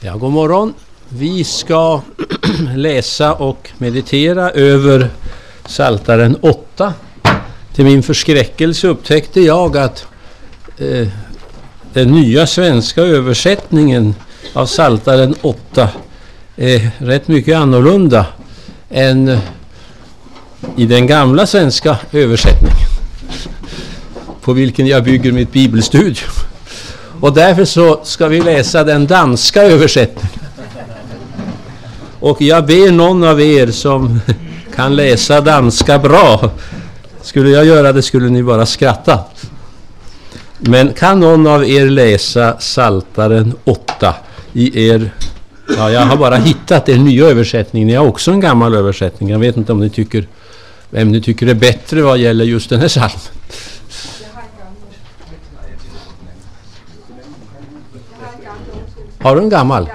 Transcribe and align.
Ja, 0.00 0.16
god 0.16 0.32
morgon. 0.32 0.74
Vi 1.08 1.44
ska 1.44 2.00
läsa 2.76 3.34
och 3.34 3.70
meditera 3.78 4.50
över 4.50 5.10
Saltaren 5.66 6.36
8. 6.40 6.92
Till 7.74 7.84
min 7.84 8.02
förskräckelse 8.02 8.88
upptäckte 8.88 9.40
jag 9.40 9.76
att 9.76 10.06
eh, 10.78 11.08
den 11.92 12.12
nya 12.12 12.46
svenska 12.46 13.02
översättningen 13.02 14.14
av 14.52 14.66
Saltaren 14.66 15.34
8 15.42 15.88
är 16.56 16.90
rätt 16.98 17.28
mycket 17.28 17.56
annorlunda 17.56 18.26
än 18.90 19.38
i 20.76 20.86
den 20.86 21.06
gamla 21.06 21.46
svenska 21.46 21.98
översättningen 22.12 22.88
på 24.40 24.52
vilken 24.52 24.86
jag 24.86 25.04
bygger 25.04 25.32
mitt 25.32 25.52
bibelstudium. 25.52 26.43
Och 27.20 27.34
därför 27.34 27.64
så 27.64 28.00
ska 28.04 28.28
vi 28.28 28.40
läsa 28.40 28.84
den 28.84 29.06
danska 29.06 29.62
översättningen. 29.62 30.30
Och 32.20 32.42
jag 32.42 32.66
ber 32.66 32.92
någon 32.92 33.24
av 33.24 33.40
er 33.40 33.66
som 33.66 34.20
kan 34.76 34.96
läsa 34.96 35.40
danska 35.40 35.98
bra. 35.98 36.50
Skulle 37.22 37.50
jag 37.50 37.64
göra 37.64 37.92
det 37.92 38.02
skulle 38.02 38.28
ni 38.28 38.42
bara 38.42 38.66
skratta. 38.66 39.20
Men 40.58 40.92
kan 40.92 41.20
någon 41.20 41.46
av 41.46 41.68
er 41.68 41.86
läsa 41.86 42.60
Saltaren 42.60 43.54
8 43.64 44.14
i 44.52 44.88
er... 44.88 45.10
Ja, 45.76 45.90
jag 45.90 46.00
har 46.00 46.16
bara 46.16 46.36
hittat 46.36 46.88
er 46.88 46.98
nya 46.98 47.26
översättning. 47.26 47.86
Ni 47.86 47.94
har 47.94 48.06
också 48.06 48.30
en 48.30 48.40
gammal 48.40 48.74
översättning. 48.74 49.28
Jag 49.28 49.38
vet 49.38 49.56
inte 49.56 49.72
om 49.72 49.80
ni 49.80 49.90
tycker... 49.90 50.26
Vem 50.90 51.12
ni 51.12 51.20
tycker 51.20 51.46
är 51.46 51.54
bättre 51.54 52.02
vad 52.02 52.18
gäller 52.18 52.44
just 52.44 52.70
den 52.70 52.80
här 52.80 52.88
salmen. 52.88 53.20
Har 59.24 59.36
du 59.36 59.42
en 59.42 59.48
gammal? 59.48 59.90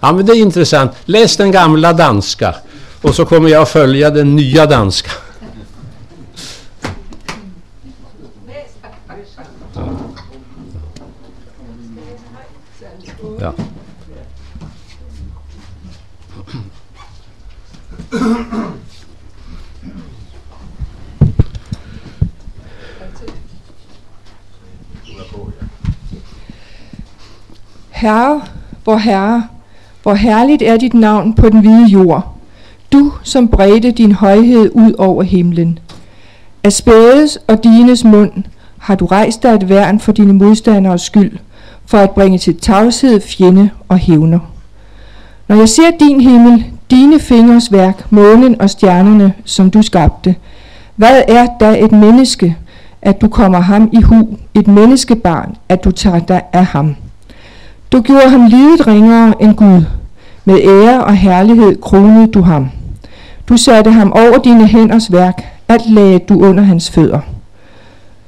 Ja, 0.00 0.12
men 0.12 0.26
det 0.26 0.32
är 0.32 0.36
intressant. 0.36 0.92
Läs 1.04 1.36
den 1.36 1.50
gamla 1.50 1.92
danska 1.92 2.54
och 3.02 3.14
så 3.14 3.24
kommer 3.24 3.48
jag 3.48 3.68
följa 3.68 4.10
den 4.10 4.36
nya 4.36 4.66
danska. 4.66 5.10
Ja. 13.40 13.52
Herre, 27.90 28.40
vor 28.90 28.96
Herre, 28.96 29.44
hvor 30.02 30.14
herligt 30.14 30.62
er 30.62 30.76
dit 30.76 30.94
navn 30.94 31.34
på 31.34 31.48
den 31.48 31.60
hvide 31.60 31.86
jord. 31.86 32.34
Du, 32.92 33.12
som 33.22 33.48
bredte 33.48 33.90
din 33.90 34.12
højhed 34.12 34.70
ud 34.74 34.92
over 34.98 35.22
himlen. 35.22 35.78
Af 36.64 36.72
spædes 36.72 37.38
og 37.48 37.64
dines 37.64 38.04
mund 38.04 38.32
har 38.78 38.94
du 38.94 39.06
rejst 39.06 39.42
dig 39.42 39.54
et 39.54 39.68
værn 39.68 40.00
for 40.00 40.12
dine 40.12 40.32
modstanderes 40.32 41.02
skyld, 41.02 41.38
for 41.86 41.98
at 41.98 42.10
bringe 42.10 42.38
til 42.38 42.56
tavshed 42.56 43.20
fjende 43.20 43.70
og 43.88 43.98
hævner. 43.98 44.38
Når 45.48 45.56
jeg 45.56 45.68
ser 45.68 45.90
din 46.00 46.20
himmel, 46.20 46.64
dine 46.90 47.18
fingers 47.18 47.72
værk, 47.72 48.12
månen 48.12 48.60
og 48.60 48.70
stjernerne, 48.70 49.32
som 49.44 49.70
du 49.70 49.82
skabte, 49.82 50.34
hvad 50.96 51.22
er 51.28 51.46
da 51.60 51.84
et 51.84 51.92
menneske, 51.92 52.56
at 53.02 53.20
du 53.20 53.28
kommer 53.28 53.60
ham 53.60 53.90
i 53.92 54.02
hu, 54.02 54.38
et 54.54 54.68
menneskebarn, 54.68 55.56
at 55.68 55.84
du 55.84 55.90
tager 55.90 56.18
dig 56.18 56.42
af 56.52 56.64
ham? 56.64 56.96
Du 57.92 58.00
gjorde 58.02 58.30
ham 58.30 58.46
lidet 58.46 58.86
ringere 58.86 59.42
end 59.42 59.54
Gud. 59.54 59.84
Med 60.44 60.60
ære 60.60 61.04
og 61.04 61.16
herlighed 61.16 61.80
kronede 61.82 62.26
du 62.26 62.42
ham. 62.42 62.70
Du 63.48 63.56
satte 63.56 63.92
ham 63.92 64.12
over 64.12 64.38
dine 64.38 64.66
hænders 64.66 65.12
værk. 65.12 65.44
Alt 65.68 65.90
lagde 65.90 66.18
du 66.18 66.40
under 66.40 66.62
hans 66.62 66.90
fødder. 66.90 67.20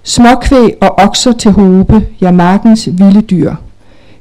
Småkvæg 0.02 0.74
og 0.80 0.98
okser 0.98 1.32
til 1.32 1.50
hobe, 1.52 2.06
ja 2.20 2.30
markens 2.30 2.88
vilde 2.92 3.20
dyr. 3.20 3.54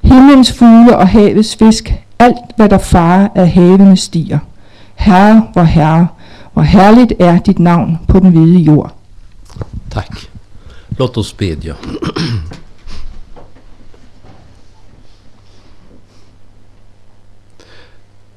Himlens 0.03 0.53
fugle 0.53 0.97
og 0.97 1.07
havets 1.07 1.55
fisk, 1.55 1.93
alt 2.19 2.55
hvad 2.55 2.69
der 2.69 2.77
farer 2.77 3.27
af 3.35 3.49
havene 3.49 3.97
stiger. 3.97 4.39
Herre, 4.95 5.47
hvor 5.53 5.63
herre, 5.63 6.07
hvor 6.53 6.61
herligt 6.61 7.13
er 7.19 7.39
dit 7.39 7.59
navn 7.59 7.99
på 8.07 8.19
den 8.19 8.29
hvide 8.29 8.59
jord. 8.59 8.93
Tack. 9.91 10.29
Låt 10.97 11.17
oss 11.17 11.33
bedja. 11.33 11.73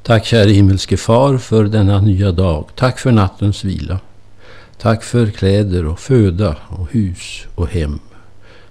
Tack 0.04 0.24
käre 0.24 0.50
himmelske 0.50 0.96
far 0.96 1.38
för 1.38 1.64
denna 1.64 2.00
nya 2.00 2.32
dag. 2.32 2.68
Tack 2.74 2.98
för 2.98 3.12
nattens 3.12 3.64
vila. 3.64 4.00
Tack 4.78 5.04
för 5.04 5.26
kläder 5.26 5.86
och 5.86 6.00
föda 6.00 6.56
och 6.68 6.90
hus 6.90 7.46
och 7.54 7.68
hem. 7.68 7.98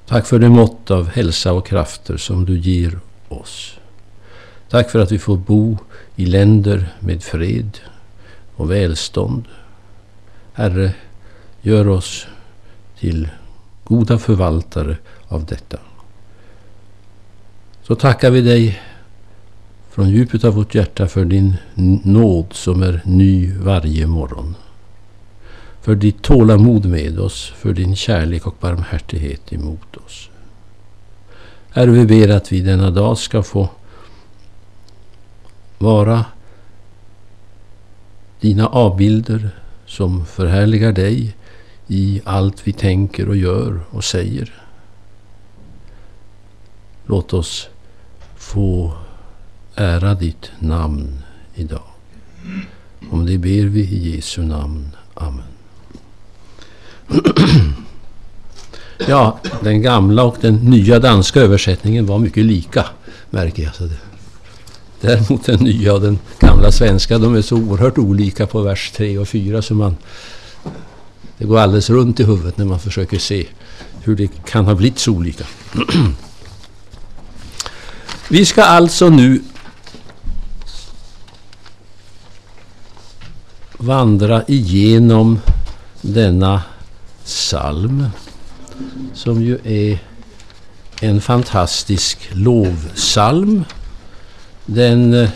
Tack 0.05 0.25
för 0.25 0.39
det 0.39 0.49
mått 0.49 0.91
av 0.91 1.09
hälsa 1.09 1.53
och 1.53 1.67
krafter 1.67 2.17
som 2.17 2.45
du 2.45 2.59
ger 2.59 2.99
oss. 3.29 3.79
Tack 4.69 4.89
för 4.89 4.99
att 4.99 5.11
vi 5.11 5.19
får 5.19 5.37
bo 5.37 5.77
i 6.15 6.25
länder 6.25 6.93
med 6.99 7.23
fred 7.23 7.77
och 8.55 8.71
välstånd. 8.71 9.43
Herre, 10.53 10.93
gör 11.61 11.87
oss 11.87 12.27
till 12.99 13.29
goda 13.83 14.17
förvaltare 14.17 14.97
av 15.27 15.45
detta. 15.45 15.77
Så 17.83 17.95
tackar 17.95 18.31
vi 18.31 18.41
dig 18.41 18.81
från 19.93 20.09
djupet 20.09 20.43
av 20.43 20.53
vårt 20.53 20.75
hjärta 20.75 21.07
för 21.07 21.25
din 21.25 21.55
nåd 22.03 22.53
som 22.53 22.83
är 22.83 23.01
ny 23.05 23.57
varje 23.57 24.07
morgon. 24.07 24.55
För 25.81 25.95
ditt 25.95 26.21
tålamod 26.21 26.85
med 26.85 27.19
oss, 27.19 27.53
för 27.55 27.73
din 27.73 27.95
kärlek 27.95 28.47
och 28.47 28.55
barmhärtighet 28.59 29.53
emot 29.53 29.97
oss. 30.05 30.29
Herre, 31.69 31.91
vi 31.91 32.05
ber 32.05 32.29
att 32.29 32.51
vi 32.51 32.61
denna 32.61 32.89
dag 32.89 33.17
ska 33.17 33.43
få 33.43 33.69
vara 35.77 36.25
dina 38.39 38.67
avbilder 38.67 39.49
som 39.85 40.25
förhärligar 40.25 40.91
dig 40.91 41.35
i 41.87 42.21
allt 42.25 42.67
vi 42.67 42.73
tänker 42.73 43.29
och 43.29 43.37
gör 43.37 43.79
och 43.89 44.03
säger. 44.03 44.53
Låt 47.05 47.33
oss 47.33 47.69
få 48.35 48.93
ära 49.75 50.13
ditt 50.13 50.51
namn 50.59 51.23
idag. 51.55 51.87
Om 53.09 53.25
det 53.25 53.37
ber 53.37 53.65
vi 53.65 53.81
i 53.81 54.15
Jesu 54.15 54.41
namn. 54.43 54.95
Amen. 55.13 55.43
Ja, 59.07 59.39
den 59.61 59.81
gamla 59.81 60.23
och 60.23 60.37
den 60.41 60.55
nya 60.55 60.99
danska 60.99 61.39
översättningen 61.39 62.05
var 62.05 62.19
mycket 62.19 62.45
lika, 62.45 62.85
märker 63.29 63.63
jag. 63.63 63.75
Så 63.75 63.83
det. 63.83 63.97
Däremot 65.01 65.45
den 65.45 65.59
nya 65.59 65.93
och 65.93 66.01
den 66.01 66.19
gamla 66.39 66.71
svenska, 66.71 67.17
de 67.17 67.35
är 67.35 67.41
så 67.41 67.55
oerhört 67.55 67.97
olika 67.97 68.47
på 68.47 68.61
vers 68.61 68.91
3 68.95 69.17
och 69.17 69.27
4 69.27 69.61
så 69.61 69.75
man... 69.75 69.95
Det 71.37 71.45
går 71.45 71.59
alldeles 71.59 71.89
runt 71.89 72.19
i 72.19 72.23
huvudet 72.23 72.57
när 72.57 72.65
man 72.65 72.79
försöker 72.79 73.19
se 73.19 73.47
hur 74.03 74.15
det 74.15 74.27
kan 74.45 74.65
ha 74.65 74.75
blivit 74.75 74.99
så 74.99 75.11
olika. 75.11 75.43
Vi 78.29 78.45
ska 78.45 78.63
alltså 78.63 79.09
nu 79.09 79.41
vandra 83.83 84.43
igenom 84.47 85.39
denna 86.01 86.61
psalm 87.23 88.05
som 89.13 89.41
ju 89.41 89.59
är 89.63 89.99
en 91.01 91.21
fantastisk 91.21 92.29
lovsalm. 92.31 93.63
Den 94.65 95.13
eh, 95.13 95.29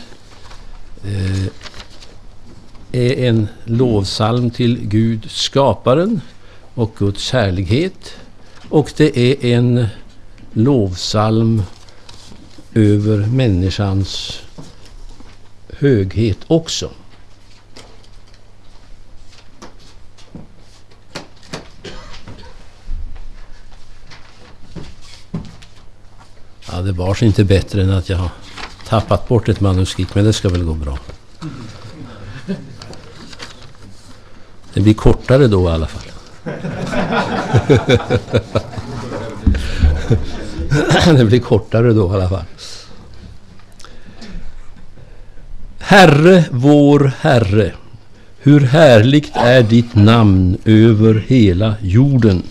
är 2.92 3.27
en 3.27 3.48
lovsalm 3.63 4.50
till 4.50 4.88
Gud 4.88 5.31
skaparen 5.31 6.21
och 6.74 6.92
Guds 6.98 7.31
härlighet. 7.31 8.13
Och 8.69 8.94
det 8.98 9.18
är 9.18 9.45
en 9.45 9.88
lovsalm 10.54 11.62
över 12.74 13.18
människans 13.18 14.42
höghet 15.80 16.38
också. 16.48 16.89
Ja, 26.72 26.81
det 26.81 26.94
bars 26.94 27.24
inte 27.24 27.44
bättre 27.44 27.81
än 27.81 27.92
att 27.92 28.10
jag 28.10 28.18
har 28.18 28.30
tappat 28.88 29.28
bort 29.28 29.50
ett 29.50 29.62
manuskript, 29.62 30.16
men 30.16 30.25
det 30.25 30.34
ska 30.34 30.50
väl 30.50 30.64
gå 30.64 30.74
bra. 30.74 30.98
Det 34.74 34.81
blir 34.81 34.94
kortare 34.94 35.48
då 35.48 35.69
i 35.69 35.72
alla 35.72 35.88
fall. 35.88 36.04
det 41.18 41.25
blir 41.25 41.40
kortare 41.40 41.94
då 41.94 42.12
i 42.12 42.16
alla 42.16 42.30
fall. 42.30 42.46
Herre, 45.80 46.44
vår 46.52 47.12
Herre, 47.19 47.74
hur 48.40 48.60
härligt 48.60 49.36
är 49.36 49.64
ditt 49.64 49.96
namn 49.96 50.58
över 50.66 51.24
hela 51.28 51.75
jorden. 51.81 52.44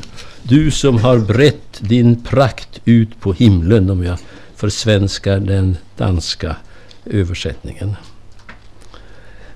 Du 0.48 0.70
som 0.70 0.98
har 0.98 1.18
brett 1.18 1.78
din 1.80 2.22
prakt 2.22 2.80
ut 2.84 3.20
på 3.20 3.32
himlen, 3.32 3.90
om 3.90 4.04
jag 4.04 4.18
försvenskar 4.56 5.40
den 5.40 5.76
danska 5.96 6.56
översättningen. 7.04 7.96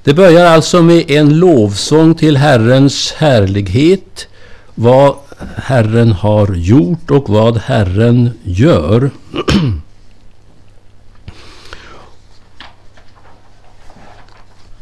Det 0.04 0.14
börjar 0.14 0.46
alltså 0.46 0.82
med 0.82 1.10
en 1.10 1.38
lovsång 1.38 2.14
till 2.14 2.36
Herrens 2.36 3.12
härlighet, 3.12 4.28
vad 4.74 5.14
Herren 5.56 6.12
har 6.12 6.54
gjort 6.54 7.10
och 7.10 7.28
vad 7.28 7.56
Herren 7.56 8.30
gör. 8.42 9.10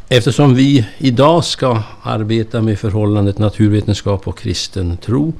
Eftersom 0.09 0.55
vi 0.55 0.87
idag 0.97 1.45
ska 1.45 1.83
arbeta 2.03 2.61
med 2.61 2.79
förhållandet 2.79 3.37
naturvetenskap 3.37 4.27
och 4.27 4.37
kristen 4.37 4.97
tro 4.97 5.33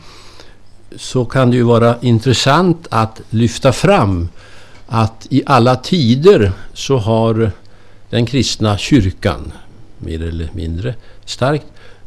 så 0.97 1.25
kan 1.25 1.51
det 1.51 1.57
ju 1.57 1.63
vara 1.63 1.95
intressant 2.01 2.87
att 2.91 3.21
lyfta 3.29 3.73
fram 3.73 4.29
att 4.87 5.27
i 5.29 5.43
alla 5.45 5.75
tider 5.75 6.51
så 6.73 6.97
har 6.97 7.51
den 8.09 8.25
kristna 8.25 8.77
kyrkan 8.77 9.51
mer 9.97 10.23
eller 10.23 10.49
mindre 10.53 10.95
starkt 11.25 11.65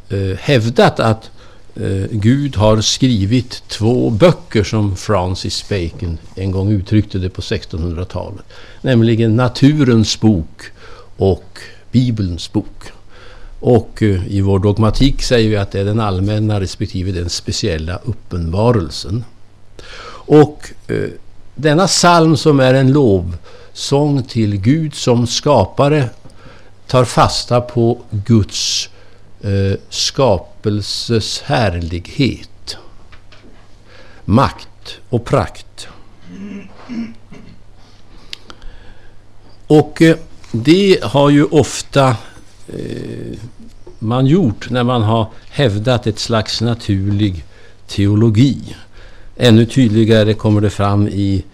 eh, 0.09 0.39
hävdat 0.39 1.01
att 1.01 1.31
eh, 1.75 2.07
Gud 2.11 2.57
har 2.57 2.81
skrivit 2.81 3.63
två 3.69 4.11
böcker 4.11 4.65
som 4.65 4.97
Francis 4.97 5.69
Bacon 5.69 6.19
en 6.35 6.51
gång 6.51 6.71
uttryckte 6.71 7.19
det 7.19 7.31
på 7.31 7.41
1600-talet. 7.41 8.45
Nämligen 8.81 9.37
Naturens 9.37 10.21
bok 10.21 10.63
och 11.17 11.59
Bibelns 11.91 12.53
bok. 12.53 12.93
Och 13.63 14.03
eh, 14.03 14.27
i 14.27 14.41
vår 14.41 14.59
dogmatik 14.59 15.23
säger 15.23 15.51
vi 15.51 15.57
att 15.57 15.71
det 15.71 15.81
är 15.81 15.85
den 15.85 16.01
allmänna 16.01 16.61
respektive 16.61 17.13
den 17.13 17.31
speciella 17.31 17.97
uppenbarelsen. 18.05 19.25
Och 20.27 20.73
eh, 20.87 21.09
denna 21.55 21.87
psalm 21.87 22.37
som 22.37 22.61
är 22.61 22.75
en 22.75 22.93
lovsång 22.93 24.23
till 24.23 24.57
Gud 24.57 24.95
som 24.95 25.27
skapare 25.27 26.11
tar 26.87 27.05
fasta 27.05 27.61
på 27.61 27.99
Guds 28.11 28.91
eh, 29.41 29.79
skapelses 29.89 31.41
härlighet, 31.41 32.77
makt 34.25 34.99
och 35.09 35.25
prakt. 35.25 35.89
Och 39.67 40.03
eh, 40.03 40.17
det 40.53 40.99
har 41.03 41.31
ju 41.31 41.45
ofta 41.45 42.17
Eh, 42.73 43.39
man 43.99 44.27
gjort 44.27 44.71
när 44.71 44.85
man 44.85 45.03
har 45.03 45.27
hävdat 45.51 46.07
ett 46.07 46.19
slags 46.19 46.61
naturlig 46.61 47.45
teologi. 47.87 48.77
Ännu 49.37 49.67
tydligare 49.67 50.35
kommer 50.35 50.61
det 50.61 50.71
fram 50.71 51.09
i 51.09 51.45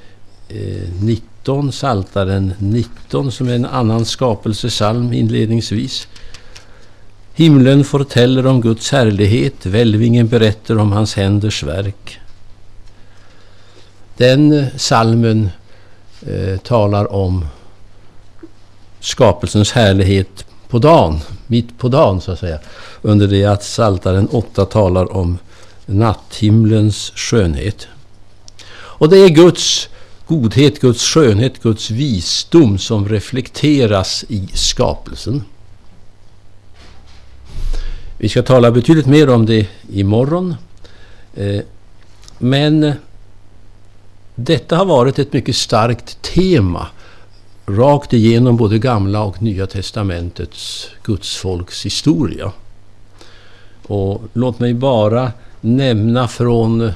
eh, 0.48 0.92
19, 1.00 1.72
Saltaren 1.72 2.52
19 2.58 3.32
som 3.32 3.48
är 3.48 3.54
en 3.54 3.66
annan 3.66 4.04
skapelsesalm 4.04 5.12
inledningsvis. 5.12 6.08
Himlen 7.34 7.84
fortäller 7.84 8.46
om 8.46 8.60
Guds 8.60 8.92
härlighet, 8.92 9.66
välvingen 9.66 10.28
berättar 10.28 10.78
om 10.78 10.92
hans 10.92 11.14
händers 11.14 11.62
verk. 11.62 12.18
Den 14.16 14.66
salmen 14.76 15.50
eh, 16.26 16.58
talar 16.58 17.12
om 17.12 17.46
skapelsens 19.00 19.72
härlighet 19.72 20.44
på 20.68 20.78
dagen, 20.78 21.20
mitt 21.46 21.78
på 21.78 21.88
dagen 21.88 22.20
så 22.20 22.32
att 22.32 22.38
säga. 22.38 22.58
Under 23.02 23.26
det 23.26 23.44
att 23.44 23.64
Saltaren 23.64 24.28
8 24.28 24.64
talar 24.64 25.16
om 25.16 25.38
natthimlens 25.86 27.12
skönhet. 27.14 27.88
Och 28.70 29.08
det 29.08 29.16
är 29.16 29.28
Guds 29.28 29.88
godhet, 30.26 30.80
Guds 30.80 31.02
skönhet, 31.02 31.62
Guds 31.62 31.90
visdom 31.90 32.78
som 32.78 33.08
reflekteras 33.08 34.24
i 34.28 34.48
skapelsen. 34.54 35.42
Vi 38.18 38.28
ska 38.28 38.42
tala 38.42 38.70
betydligt 38.70 39.06
mer 39.06 39.30
om 39.30 39.46
det 39.46 39.66
imorgon. 39.92 40.54
Eh, 41.34 41.60
men 42.38 42.92
detta 44.34 44.76
har 44.76 44.84
varit 44.84 45.18
ett 45.18 45.32
mycket 45.32 45.56
starkt 45.56 46.22
tema 46.22 46.86
rakt 47.68 48.12
igenom 48.12 48.56
både 48.56 48.78
gamla 48.78 49.22
och 49.22 49.42
nya 49.42 49.66
testamentets 49.66 50.90
gudsfolks 51.02 51.86
historia. 51.86 52.52
Och 53.82 54.22
låt 54.32 54.60
mig 54.60 54.74
bara 54.74 55.32
nämna 55.60 56.28
från 56.28 56.80
eh, 56.80 56.92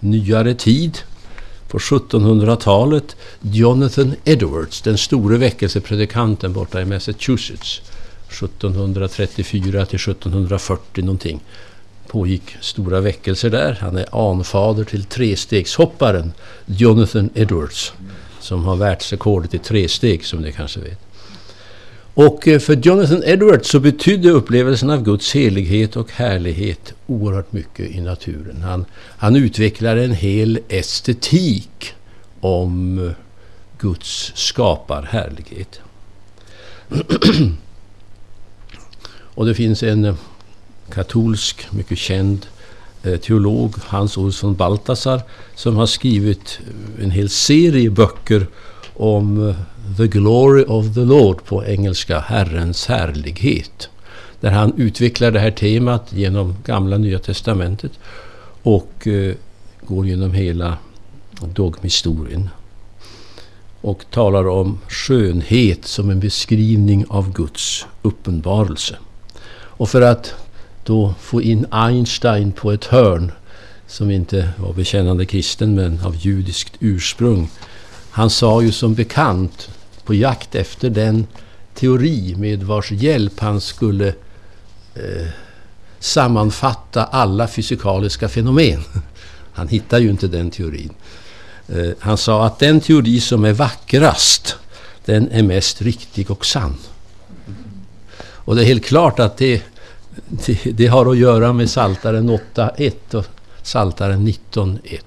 nyare 0.00 0.54
tid, 0.54 0.98
på 1.68 1.78
1700-talet, 1.78 3.16
Jonathan 3.40 4.14
Edwards, 4.24 4.82
den 4.82 4.98
store 4.98 5.38
väckelsepredikanten 5.38 6.52
borta 6.52 6.80
i 6.80 6.84
Massachusetts. 6.84 7.80
1734 8.28 9.86
till 9.86 9.96
1740 9.96 11.04
någonting 11.04 11.40
pågick 12.06 12.56
stora 12.60 13.00
väckelser 13.00 13.50
där. 13.50 13.78
Han 13.80 13.96
är 13.96 14.30
anfader 14.30 14.84
till 14.84 15.04
trestegshopparen 15.04 16.32
Jonathan 16.66 17.30
Edwards 17.34 17.92
som 18.42 18.64
har 18.64 18.76
världsrekordet 18.76 19.54
i 19.54 19.58
tre 19.58 19.88
steg 19.88 20.24
som 20.24 20.40
ni 20.40 20.52
kanske 20.52 20.80
vet. 20.80 20.98
Och 22.14 22.48
eh, 22.48 22.58
för 22.58 22.76
Jonathan 22.82 23.22
Edwards 23.24 23.68
så 23.70 23.80
betydde 23.80 24.30
upplevelsen 24.30 24.90
av 24.90 25.02
Guds 25.02 25.34
helighet 25.34 25.96
och 25.96 26.12
härlighet 26.12 26.94
oerhört 27.06 27.52
mycket 27.52 27.90
i 27.90 28.00
naturen. 28.00 28.62
Han, 28.62 28.84
han 29.18 29.36
utvecklade 29.36 30.04
en 30.04 30.14
hel 30.14 30.58
estetik 30.68 31.94
om 32.40 32.96
Guds 32.96 33.16
Guds 33.78 34.32
skaparhärlighet. 34.34 35.80
och 39.34 39.46
det 39.46 39.54
finns 39.54 39.82
en 39.82 40.04
eh, 40.04 40.14
katolsk, 40.90 41.72
mycket 41.72 41.98
känd 41.98 42.46
Eh, 42.46 42.61
Eh, 43.04 43.16
teolog 43.16 43.74
Hans 43.84 44.16
Olsson 44.16 44.54
Baltasar 44.54 45.22
som 45.54 45.76
har 45.76 45.86
skrivit 45.86 46.60
en 47.02 47.10
hel 47.10 47.28
serie 47.28 47.90
böcker 47.90 48.46
om 48.94 49.48
eh, 49.48 49.56
The 49.96 50.06
Glory 50.06 50.64
of 50.68 50.94
the 50.94 51.00
Lord 51.00 51.44
på 51.44 51.64
engelska, 51.64 52.20
Herrens 52.20 52.86
härlighet. 52.86 53.88
Där 54.40 54.50
han 54.50 54.72
utvecklar 54.76 55.30
det 55.30 55.40
här 55.40 55.50
temat 55.50 56.12
genom 56.12 56.56
Gamla 56.64 56.98
Nya 56.98 57.18
Testamentet 57.18 57.92
och 58.62 59.06
eh, 59.06 59.34
går 59.86 60.06
genom 60.06 60.32
hela 60.32 60.76
dogmhistorien. 61.54 62.48
Och 63.80 64.04
talar 64.10 64.48
om 64.48 64.78
skönhet 64.88 65.84
som 65.84 66.10
en 66.10 66.20
beskrivning 66.20 67.06
av 67.08 67.32
Guds 67.32 67.86
uppenbarelse. 68.02 68.96
Och 69.52 69.88
för 69.88 70.02
att 70.02 70.34
då 70.84 71.14
få 71.20 71.42
in 71.42 71.66
Einstein 71.70 72.52
på 72.52 72.72
ett 72.72 72.84
hörn 72.84 73.32
som 73.86 74.10
inte 74.10 74.48
var 74.56 74.72
bekännande 74.72 75.26
kristen 75.26 75.74
men 75.74 76.00
av 76.04 76.16
judiskt 76.16 76.72
ursprung. 76.80 77.50
Han 78.10 78.30
sa 78.30 78.62
ju 78.62 78.72
som 78.72 78.94
bekant 78.94 79.70
på 80.04 80.14
jakt 80.14 80.54
efter 80.54 80.90
den 80.90 81.26
teori 81.74 82.34
med 82.38 82.62
vars 82.62 82.90
hjälp 82.90 83.40
han 83.40 83.60
skulle 83.60 84.08
eh, 84.94 85.26
sammanfatta 85.98 87.04
alla 87.04 87.48
fysikaliska 87.48 88.28
fenomen. 88.28 88.82
Han 89.54 89.68
hittar 89.68 89.98
ju 89.98 90.10
inte 90.10 90.28
den 90.28 90.50
teorin. 90.50 90.90
Eh, 91.68 91.90
han 91.98 92.16
sa 92.16 92.46
att 92.46 92.58
den 92.58 92.80
teori 92.80 93.20
som 93.20 93.44
är 93.44 93.52
vackrast, 93.52 94.56
den 95.04 95.30
är 95.30 95.42
mest 95.42 95.82
riktig 95.82 96.30
och 96.30 96.46
sann. 96.46 96.76
Och 98.18 98.56
det 98.56 98.62
är 98.62 98.66
helt 98.66 98.84
klart 98.84 99.18
att 99.18 99.36
det 99.36 99.62
det, 100.28 100.64
det, 100.64 100.86
har 100.86 101.10
att 101.10 101.18
göra 101.18 101.52
med 101.52 101.70
Saltaren 101.70 102.30
8.1 102.30 103.14
och 103.14 103.26
Saltaren 103.62 104.28
19.1. 104.28 105.00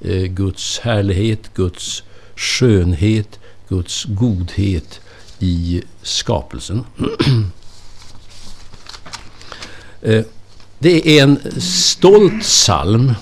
Eh, 0.00 0.22
Guds 0.22 0.78
härlighet, 0.78 1.54
Guds 1.54 2.02
skönhet, 2.36 3.38
Guds 3.68 4.04
godhet 4.04 5.00
i 5.38 5.82
skapelsen. 6.02 6.84
Eh, 10.02 10.24
det 10.78 11.18
är 11.18 11.22
en 11.22 11.60
stolt 11.60 12.42
psalm. 12.42 13.12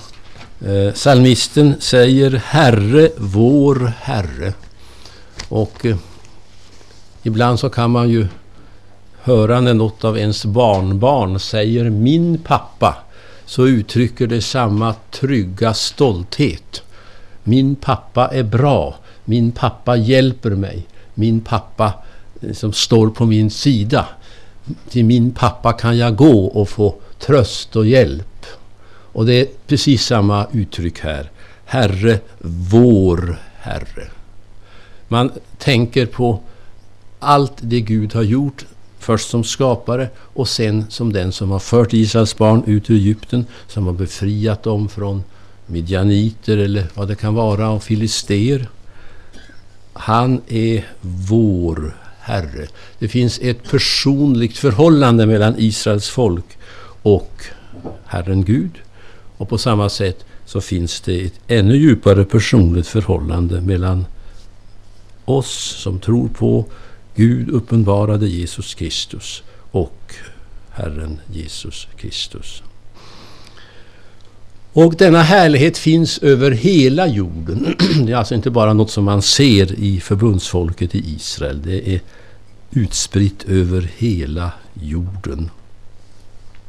Eh, 0.60 0.92
psalmisten 0.94 1.74
säger 1.80 2.30
Herre, 2.30 3.10
vår 3.16 3.92
Herre. 4.00 4.52
Och 5.48 5.86
ibland 7.22 7.60
så 7.60 7.70
kan 7.70 7.90
man 7.90 8.10
ju 8.10 8.26
höra 9.28 9.60
när 9.60 9.74
något 9.74 10.04
av 10.04 10.18
ens 10.18 10.44
barnbarn 10.44 11.40
säger 11.40 11.90
min 11.90 12.38
pappa 12.38 12.96
så 13.46 13.66
uttrycker 13.66 14.26
det 14.26 14.42
samma 14.42 14.94
trygga 15.10 15.74
stolthet. 15.74 16.82
Min 17.44 17.76
pappa 17.76 18.28
är 18.28 18.42
bra. 18.42 18.96
Min 19.24 19.52
pappa 19.52 19.96
hjälper 19.96 20.50
mig. 20.50 20.86
min 21.14 21.40
pappa 21.40 21.92
eh, 22.40 22.52
som 22.52 22.72
står 22.72 23.10
på 23.10 23.26
min 23.26 23.50
sida. 23.50 24.06
Till 24.88 25.04
min 25.04 25.30
pappa 25.32 25.72
kan 25.72 25.98
jag 25.98 26.16
gå 26.16 26.44
och 26.44 26.68
få 26.68 26.94
tröst 27.18 27.76
och 27.76 27.86
hjälp. 27.86 28.46
Och 29.12 29.26
det 29.26 29.34
är 29.34 29.46
precis 29.66 30.04
samma 30.04 30.46
uttryck 30.52 31.00
här. 31.00 31.30
Herre, 31.64 32.18
vår 32.70 33.38
Herre. 33.58 34.08
Man 35.08 35.30
tänker 35.58 36.06
på 36.06 36.40
allt 37.18 37.54
det 37.60 37.80
Gud 37.80 38.14
har 38.14 38.22
gjort, 38.22 38.64
först 39.08 39.30
som 39.30 39.44
skapare 39.44 40.08
och 40.18 40.48
sen 40.48 40.86
som 40.88 41.12
den 41.12 41.32
som 41.32 41.50
har 41.50 41.58
fört 41.58 41.92
Israels 41.92 42.38
barn 42.38 42.62
ut 42.66 42.90
ur 42.90 42.96
Egypten, 42.96 43.46
som 43.66 43.86
har 43.86 43.92
befriat 43.92 44.62
dem 44.62 44.88
från 44.88 45.22
midjaniter 45.66 46.56
eller 46.56 46.86
vad 46.94 47.08
det 47.08 47.14
kan 47.14 47.34
vara, 47.34 47.70
och 47.70 47.82
filister. 47.82 48.68
Han 49.92 50.40
är 50.48 50.86
vår 51.00 51.96
Herre. 52.20 52.66
Det 52.98 53.08
finns 53.08 53.38
ett 53.42 53.70
personligt 53.70 54.58
förhållande 54.58 55.26
mellan 55.26 55.54
Israels 55.58 56.08
folk 56.08 56.58
och 57.02 57.44
Herren 58.06 58.44
Gud. 58.44 58.72
Och 59.36 59.48
på 59.48 59.58
samma 59.58 59.88
sätt 59.88 60.24
så 60.44 60.60
finns 60.60 61.00
det 61.00 61.26
ett 61.26 61.40
ännu 61.46 61.76
djupare 61.76 62.24
personligt 62.24 62.86
förhållande 62.86 63.60
mellan 63.60 64.06
oss 65.24 65.76
som 65.82 65.98
tror 65.98 66.28
på 66.28 66.64
Gud 67.18 67.50
uppenbarade 67.50 68.26
Jesus 68.28 68.74
Kristus 68.74 69.42
och 69.70 70.14
Herren 70.70 71.20
Jesus 71.32 71.88
Kristus. 71.96 72.62
Och 74.72 74.94
denna 74.94 75.22
härlighet 75.22 75.78
finns 75.78 76.18
över 76.18 76.50
hela 76.50 77.06
jorden. 77.06 77.76
Det 78.06 78.12
är 78.12 78.16
alltså 78.16 78.34
inte 78.34 78.50
bara 78.50 78.72
något 78.72 78.90
som 78.90 79.04
man 79.04 79.22
ser 79.22 79.72
i 79.72 80.00
förbundsfolket 80.00 80.94
i 80.94 81.14
Israel. 81.14 81.62
Det 81.62 81.94
är 81.94 82.00
utspritt 82.70 83.44
över 83.48 83.90
hela 83.96 84.52
jorden. 84.74 85.50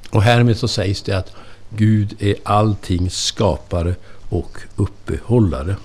Och 0.09 0.23
härmed 0.23 0.57
så 0.57 0.67
sägs 0.67 1.01
det 1.01 1.17
att 1.17 1.31
Gud 1.69 2.15
är 2.19 2.35
alltings 2.43 3.23
skapare 3.23 3.95
och 4.29 4.57
uppehållare. 4.75 5.75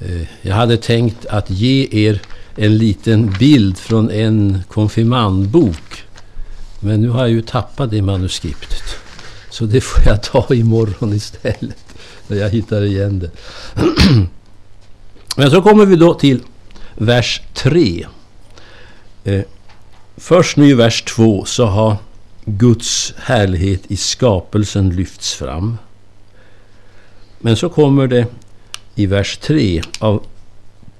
Eh, 0.00 0.26
jag 0.42 0.54
hade 0.54 0.76
tänkt 0.76 1.26
att 1.26 1.50
ge 1.50 1.88
er 1.90 2.20
en 2.56 2.78
liten 2.78 3.30
bild 3.38 3.78
från 3.78 4.10
en 4.10 4.62
konfirmandbok. 4.68 6.04
Men 6.80 7.00
nu 7.00 7.08
har 7.08 7.20
jag 7.20 7.30
ju 7.30 7.42
tappat 7.42 7.90
det 7.90 8.02
manuskriptet. 8.02 8.84
Så 9.50 9.64
det 9.64 9.80
får 9.80 10.02
jag 10.06 10.22
ta 10.22 10.54
imorgon 10.54 11.12
istället. 11.12 11.84
När 12.26 12.36
jag 12.36 12.50
hittar 12.50 12.82
igen 12.82 13.18
det. 13.18 13.30
Men 15.36 15.50
så 15.50 15.62
kommer 15.62 15.86
vi 15.86 15.96
då 15.96 16.14
till 16.14 16.40
vers 16.94 17.42
3. 17.54 18.06
Eh, 19.24 19.42
först 20.16 20.56
nu 20.56 20.68
i 20.68 20.74
vers 20.74 21.02
2 21.02 21.44
så 21.44 21.64
har 21.66 21.96
Guds 22.44 23.14
härlighet 23.16 23.82
i 23.88 23.96
skapelsen 23.96 24.90
lyfts 24.90 25.34
fram. 25.34 25.78
Men 27.38 27.56
så 27.56 27.68
kommer 27.68 28.06
det 28.06 28.26
i 29.00 29.06
vers 29.06 29.38
3 29.38 29.82
av 29.98 30.22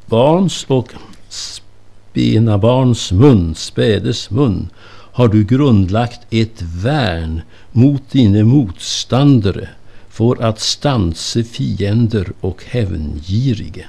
barns 0.06 0.64
och 0.68 0.92
spenabarns 1.28 3.12
mun, 3.12 3.54
spädes 3.54 4.30
mun, 4.30 4.68
har 5.12 5.28
du 5.28 5.44
grundlagt 5.44 6.20
ett 6.30 6.62
värn 6.62 7.42
mot 7.72 8.10
dina 8.10 8.44
motståndare 8.44 9.68
för 10.10 10.42
att 10.42 10.60
stanse 10.60 11.44
fiender 11.44 12.32
och 12.40 12.64
hävngirige. 12.64 13.86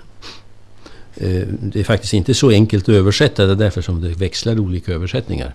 Eh, 1.15 1.47
det 1.61 1.79
är 1.79 1.83
faktiskt 1.83 2.13
inte 2.13 2.33
så 2.33 2.49
enkelt 2.49 2.83
att 2.83 2.95
översätta, 2.95 3.45
det 3.45 3.51
är 3.51 3.55
därför 3.55 3.81
som 3.81 4.01
det 4.01 4.09
växlar 4.09 4.59
olika 4.59 4.93
översättningar. 4.93 5.53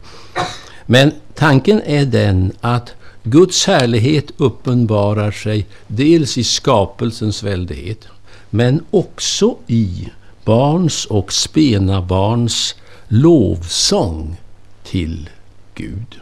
Men 0.86 1.12
tanken 1.34 1.82
är 1.86 2.04
den 2.04 2.52
att 2.60 2.94
Guds 3.22 3.66
härlighet 3.66 4.30
uppenbarar 4.36 5.30
sig 5.30 5.66
dels 5.86 6.38
i 6.38 6.44
skapelsens 6.44 7.42
väldighet 7.42 8.08
men 8.56 8.84
också 8.90 9.56
i 9.66 10.08
barns 10.44 11.04
och 11.04 11.32
spenabarns 11.32 12.74
lovsång 13.08 14.36
till 14.84 15.28
Gud. 15.74 16.20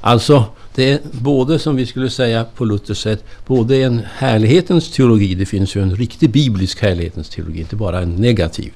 Alltså, 0.00 0.44
det 0.74 0.90
är 0.90 1.00
både 1.12 1.58
som 1.58 1.76
vi 1.76 1.86
skulle 1.86 2.10
säga 2.10 2.44
på 2.44 2.64
Luthers 2.64 2.98
sätt, 2.98 3.24
både 3.46 3.76
en 3.76 4.00
härlighetens 4.14 4.90
teologi, 4.90 5.34
det 5.34 5.46
finns 5.46 5.76
ju 5.76 5.82
en 5.82 5.96
riktig 5.96 6.30
biblisk 6.30 6.82
härlighetens 6.82 7.28
teologi, 7.28 7.60
inte 7.60 7.76
bara 7.76 8.00
en 8.00 8.16
negativ. 8.16 8.72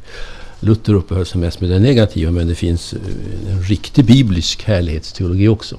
Luther 0.60 0.94
uppehöll 0.94 1.26
sig 1.26 1.40
mest 1.40 1.60
med 1.60 1.70
det 1.70 1.78
negativa, 1.78 2.30
men 2.30 2.48
det 2.48 2.54
finns 2.54 2.92
eh, 2.92 3.52
en 3.52 3.62
riktig 3.62 4.04
biblisk 4.04 4.64
härlighetsteologi 4.64 5.48
också. 5.48 5.78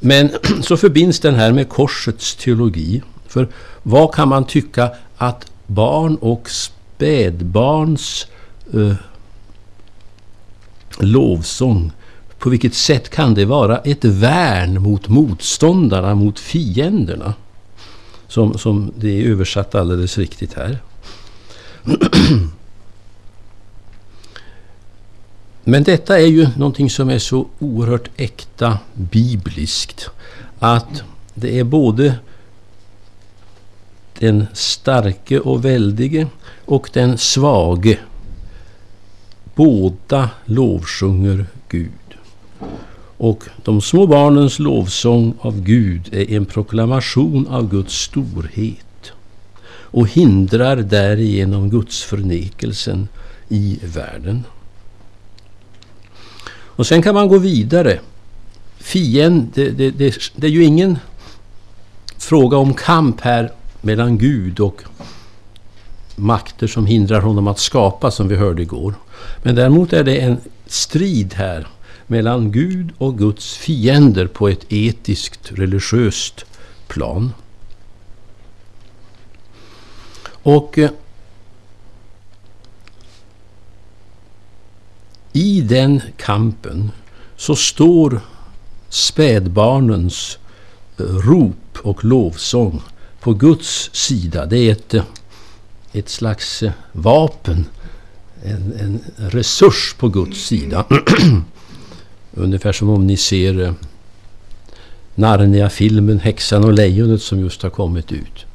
Men 0.00 0.30
så 0.62 0.76
förbinds 0.76 1.20
den 1.20 1.34
här 1.34 1.52
med 1.52 1.68
korsets 1.68 2.34
teologi. 2.34 3.02
För 3.26 3.48
vad 3.82 4.14
kan 4.14 4.28
man 4.28 4.44
tycka 4.44 4.90
att 5.16 5.50
barn 5.70 6.16
och 6.16 6.50
spädbarns 6.50 8.26
eh, 8.74 8.94
lovsång, 10.98 11.92
på 12.38 12.50
vilket 12.50 12.74
sätt 12.74 13.08
kan 13.10 13.34
det 13.34 13.44
vara 13.44 13.78
ett 13.78 14.04
värn 14.04 14.82
mot 14.82 15.08
motståndarna, 15.08 16.14
mot 16.14 16.38
fienderna? 16.38 17.34
Som, 18.28 18.58
som 18.58 18.92
det 18.96 19.20
är 19.20 19.26
översatt 19.26 19.74
alldeles 19.74 20.18
riktigt 20.18 20.54
här. 20.54 20.78
Men 25.64 25.84
detta 25.84 26.20
är 26.20 26.26
ju 26.26 26.48
någonting 26.56 26.90
som 26.90 27.10
är 27.10 27.18
så 27.18 27.46
oerhört 27.58 28.08
äkta 28.16 28.78
bibliskt. 28.94 30.10
Att 30.58 31.02
det 31.34 31.58
är 31.58 31.64
både 31.64 32.14
den 34.20 34.46
starke 34.52 35.40
och 35.40 35.64
väldige 35.64 36.26
och 36.64 36.90
den 36.92 37.18
svage. 37.18 37.98
Båda 39.54 40.30
lovsjunger 40.44 41.46
Gud. 41.68 41.90
Och 43.16 43.44
de 43.64 43.80
små 43.80 44.06
barnens 44.06 44.58
lovsång 44.58 45.34
av 45.40 45.60
Gud 45.60 46.08
är 46.12 46.30
en 46.30 46.46
proklamation 46.46 47.46
av 47.46 47.70
Guds 47.70 47.94
storhet 47.94 49.12
och 49.92 50.08
hindrar 50.08 50.76
därigenom 50.76 51.70
Guds 51.70 52.02
förnekelsen 52.02 53.08
i 53.48 53.78
världen. 53.82 54.44
Och 56.52 56.86
sen 56.86 57.02
kan 57.02 57.14
man 57.14 57.28
gå 57.28 57.38
vidare. 57.38 58.00
Fiende, 58.78 59.50
det, 59.54 59.70
det, 59.70 59.90
det, 59.90 60.14
det 60.36 60.46
är 60.46 60.50
ju 60.50 60.64
ingen 60.64 60.98
fråga 62.18 62.56
om 62.56 62.74
kamp 62.74 63.20
här 63.20 63.52
mellan 63.80 64.18
Gud 64.18 64.60
och 64.60 64.82
makter 66.16 66.66
som 66.66 66.86
hindrar 66.86 67.20
honom 67.20 67.46
att 67.46 67.58
skapa, 67.58 68.10
som 68.10 68.28
vi 68.28 68.36
hörde 68.36 68.62
igår. 68.62 68.94
Men 69.42 69.54
däremot 69.54 69.92
är 69.92 70.04
det 70.04 70.20
en 70.20 70.40
strid 70.66 71.34
här 71.34 71.66
mellan 72.06 72.52
Gud 72.52 72.92
och 72.98 73.18
Guds 73.18 73.56
fiender 73.56 74.26
på 74.26 74.48
ett 74.48 74.72
etiskt, 74.72 75.52
religiöst 75.52 76.44
plan. 76.88 77.32
Och 80.42 80.78
eh, 80.78 80.90
i 85.32 85.60
den 85.60 86.00
kampen 86.16 86.90
så 87.36 87.56
står 87.56 88.20
spädbarnens 88.88 90.38
eh, 90.98 91.04
rop 91.04 91.78
och 91.82 92.04
lovsång 92.04 92.82
på 93.20 93.34
Guds 93.34 93.90
sida. 93.92 94.46
Det 94.46 94.58
är 94.58 94.72
ett, 94.72 94.94
ett 95.92 96.08
slags 96.08 96.62
vapen, 96.92 97.66
en, 98.44 98.72
en 98.80 99.00
resurs 99.16 99.94
på 99.98 100.08
Guds 100.08 100.46
sida. 100.46 100.84
Ungefär 102.34 102.72
som 102.72 102.88
om 102.88 103.06
ni 103.06 103.16
ser 103.16 103.62
eh, 103.62 103.72
Narnia-filmen 105.14 106.20
Häxan 106.20 106.64
och 106.64 106.72
lejonet 106.72 107.22
som 107.22 107.40
just 107.40 107.62
har 107.62 107.70
kommit 107.70 108.12
ut. 108.12 108.46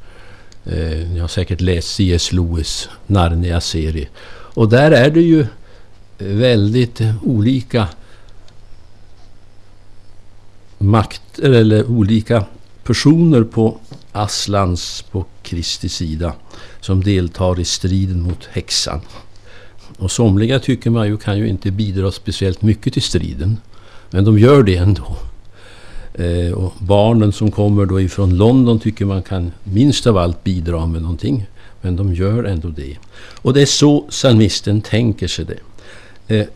Eh, 0.64 1.08
ni 1.08 1.18
har 1.18 1.28
säkert 1.28 1.60
läst 1.60 1.94
C.S. 1.94 2.32
Lewis 2.32 2.88
Narnia-serie. 3.06 4.08
Och 4.28 4.68
där 4.68 4.90
är 4.90 5.10
det 5.10 5.20
ju 5.20 5.46
väldigt 6.18 7.00
olika 7.22 7.88
makt 10.78 11.38
eller 11.38 11.90
olika 11.90 12.44
personer 12.84 13.44
på 13.44 13.78
Aslans 14.16 15.04
på 15.10 15.24
Kristi 15.42 15.88
sida 15.88 16.32
som 16.80 17.04
deltar 17.04 17.60
i 17.60 17.64
striden 17.64 18.22
mot 18.22 18.44
häxan. 18.44 19.00
Och 19.98 20.10
somliga 20.10 20.58
tycker 20.58 20.90
man 20.90 21.06
ju 21.06 21.16
kan 21.16 21.38
ju 21.38 21.48
inte 21.48 21.70
bidra 21.70 22.12
speciellt 22.12 22.62
mycket 22.62 22.92
till 22.92 23.02
striden. 23.02 23.60
Men 24.10 24.24
de 24.24 24.38
gör 24.38 24.62
det 24.62 24.76
ändå. 24.76 25.16
Eh, 26.14 26.52
och 26.52 26.74
barnen 26.78 27.32
som 27.32 27.50
kommer 27.50 27.86
då 27.86 28.00
ifrån 28.00 28.36
London 28.36 28.80
tycker 28.80 29.04
man 29.04 29.22
kan 29.22 29.52
minst 29.64 30.06
av 30.06 30.16
allt 30.16 30.44
bidra 30.44 30.86
med 30.86 31.02
någonting. 31.02 31.46
Men 31.80 31.96
de 31.96 32.14
gör 32.14 32.44
ändå 32.44 32.68
det. 32.68 32.96
Och 33.42 33.54
det 33.54 33.62
är 33.62 33.66
så 33.66 34.00
psalmisten 34.00 34.80
tänker 34.80 35.28
sig 35.28 35.44
det. 35.44 35.58
Eh, 36.36 36.46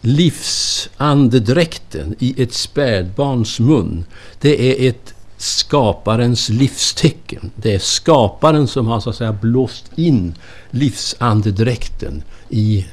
livsandedräkten 0.00 2.14
i 2.18 2.42
ett 2.42 2.54
spädbarns 2.54 3.60
mun, 3.60 4.04
det 4.40 4.70
är 4.70 4.90
ett 4.90 5.15
skaparens 5.36 6.48
livstecken. 6.48 7.50
Det 7.56 7.74
är 7.74 7.78
skaparen 7.78 8.68
som 8.68 8.86
har 8.86 9.00
så 9.00 9.10
att 9.10 9.16
säga 9.16 9.32
blåst 9.32 9.90
in 9.96 10.34
livsandedräkten 10.70 12.22
i 12.48 12.86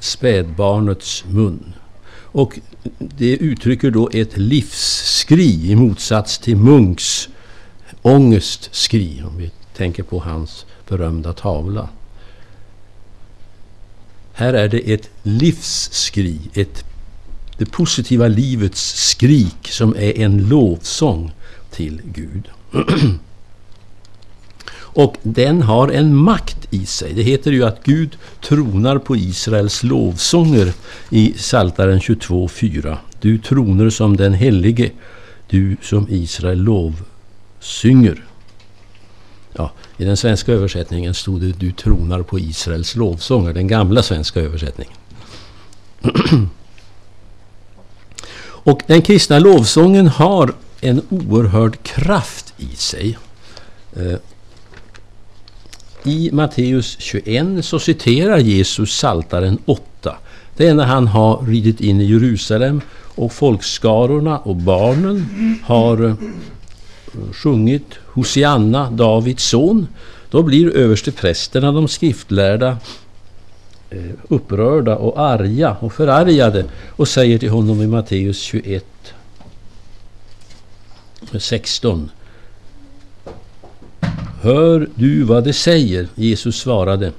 spädbarnets 0.00 1.24
mun. 1.28 1.72
Och 2.14 2.58
det 2.98 3.36
uttrycker 3.36 3.90
då 3.90 4.10
ett 4.12 4.36
livsskri 4.36 5.70
i 5.70 5.76
motsats 5.76 6.38
till 6.38 6.56
Munks 6.56 7.28
ångestskri, 8.02 9.22
om 9.26 9.36
vi 9.36 9.50
tänker 9.76 10.02
på 10.02 10.18
hans 10.18 10.66
berömda 10.88 11.32
tavla. 11.32 11.88
Här 14.32 14.54
är 14.54 14.68
det 14.68 14.92
ett 14.92 15.10
livsskri, 15.22 16.40
ett, 16.54 16.84
det 17.58 17.70
positiva 17.70 18.28
livets 18.28 19.08
skrik 19.10 19.68
som 19.68 19.96
är 19.96 20.18
en 20.18 20.48
lovsång 20.48 21.32
till 21.70 22.00
Gud. 22.04 22.48
Och 24.94 25.16
den 25.22 25.62
har 25.62 25.88
en 25.88 26.14
makt 26.14 26.66
i 26.70 26.86
sig. 26.86 27.12
Det 27.14 27.22
heter 27.22 27.52
ju 27.52 27.64
att 27.64 27.84
Gud 27.84 28.18
tronar 28.40 28.98
på 28.98 29.16
Israels 29.16 29.82
lovsånger 29.82 30.72
i 31.10 31.32
Psaltaren 31.32 31.98
22.4. 31.98 32.96
Du 33.20 33.38
troner 33.38 33.90
som 33.90 34.16
den 34.16 34.32
helige, 34.32 34.90
du 35.46 35.76
som 35.82 36.06
Israel 36.10 36.58
lovsynger. 36.58 38.24
Ja, 39.52 39.72
I 39.96 40.04
den 40.04 40.16
svenska 40.16 40.52
översättningen 40.52 41.14
stod 41.14 41.40
det 41.40 41.52
Du 41.58 41.72
tronar 41.72 42.22
på 42.22 42.38
Israels 42.38 42.96
lovsånger, 42.96 43.52
den 43.52 43.68
gamla 43.68 44.02
svenska 44.02 44.40
översättningen. 44.40 44.94
Och 48.64 48.82
den 48.86 49.02
kristna 49.02 49.38
lovsången 49.38 50.06
har 50.06 50.54
en 50.80 51.02
oerhörd 51.08 51.82
kraft 51.82 52.54
i 52.56 52.76
sig. 52.76 53.18
Eh, 53.96 54.18
I 56.04 56.30
Matteus 56.32 56.96
21 56.98 57.64
så 57.64 57.78
citerar 57.78 58.38
Jesus 58.38 58.96
Saltaren 58.96 59.58
8. 59.64 60.16
Det 60.56 60.68
är 60.68 60.74
när 60.74 60.84
han 60.84 61.06
har 61.06 61.46
ridit 61.46 61.80
in 61.80 62.00
i 62.00 62.04
Jerusalem 62.04 62.80
och 63.14 63.32
folkskarorna 63.32 64.38
och 64.38 64.56
barnen 64.56 65.26
har 65.64 66.04
eh, 66.04 66.14
sjungit 67.32 67.94
Hosianna, 68.06 68.90
Davids 68.90 69.44
son. 69.44 69.86
Då 70.30 70.42
blir 70.42 70.76
översteprästerna, 70.76 71.72
de 71.72 71.88
skriftlärda, 71.88 72.76
Eh, 73.92 73.98
upprörda 74.28 74.96
och 74.96 75.20
arga 75.20 75.76
och 75.80 75.92
förargade 75.92 76.64
och 76.96 77.08
säger 77.08 77.38
till 77.38 77.50
honom 77.50 77.82
i 77.82 77.86
Matteus 77.86 78.40
21 78.40 78.84
16. 81.38 82.10
Hör 84.42 84.88
du 84.94 85.22
vad 85.22 85.44
det 85.44 85.52
säger? 85.52 86.08
Jesus 86.14 86.56
svarade. 86.56 87.12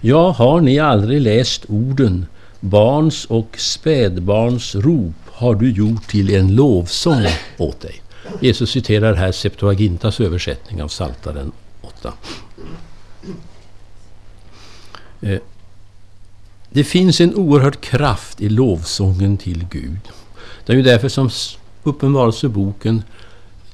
Ja, 0.00 0.30
har 0.30 0.60
ni 0.60 0.78
aldrig 0.78 1.20
läst 1.20 1.64
orden 1.68 2.26
Barns 2.60 3.24
och 3.24 3.56
spädbarns 3.58 4.74
rop 4.74 5.14
har 5.26 5.54
du 5.54 5.70
gjort 5.70 6.08
till 6.08 6.34
en 6.34 6.54
lovsång 6.54 7.26
åt 7.58 7.80
dig. 7.80 8.02
Jesus 8.40 8.70
citerar 8.70 9.14
här 9.14 9.32
Septuagintas 9.32 10.20
översättning 10.20 10.82
av 10.82 10.88
Saltaren 10.88 11.52
8. 11.80 12.12
Det 16.70 16.84
finns 16.84 17.20
en 17.20 17.34
oerhörd 17.34 17.80
kraft 17.80 18.40
i 18.40 18.48
lovsången 18.48 19.36
till 19.36 19.66
Gud. 19.70 20.00
Det 20.66 20.72
är 20.72 20.76
ju 20.76 20.82
därför 20.82 21.08
som 21.08 21.30
Uppenbarelseboken 21.82 23.02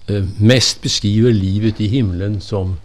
eh, 0.07 0.25
mest 0.39 0.83
beskriver 0.83 1.33
livet 1.33 1.81
i 1.81 1.87
himlen 1.87 2.41
som 2.41 2.77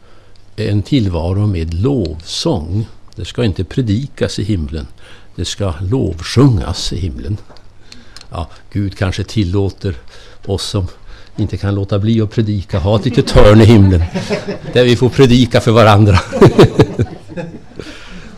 en 0.56 0.82
tillvaro 0.82 1.48
med 1.48 1.74
lovsång. 1.74 2.88
Det 3.16 3.26
ska 3.26 3.44
inte 3.44 3.64
predikas 3.64 4.40
i 4.40 4.44
himlen. 4.44 4.88
Det 5.36 5.46
ska 5.46 5.74
lovsjungas 5.82 6.94
i 6.94 7.00
himlen. 7.00 7.38
Ja, 8.32 8.50
Gud 8.72 8.98
kanske 8.98 9.24
tillåter 9.24 9.96
oss 10.46 10.64
som 10.64 10.88
inte 11.38 11.58
kan 11.58 11.76
låta 11.76 12.00
bli 12.00 12.22
att 12.22 12.32
predika, 12.32 12.80
ha 12.80 13.00
ett 13.00 13.06
litet 13.06 13.32
hörn 13.32 13.62
i 13.62 13.66
himlen 13.66 14.04
där 14.74 14.84
vi 14.84 14.96
får 14.96 15.10
predika 15.10 15.62
för 15.62 15.72
varandra. 15.72 16.20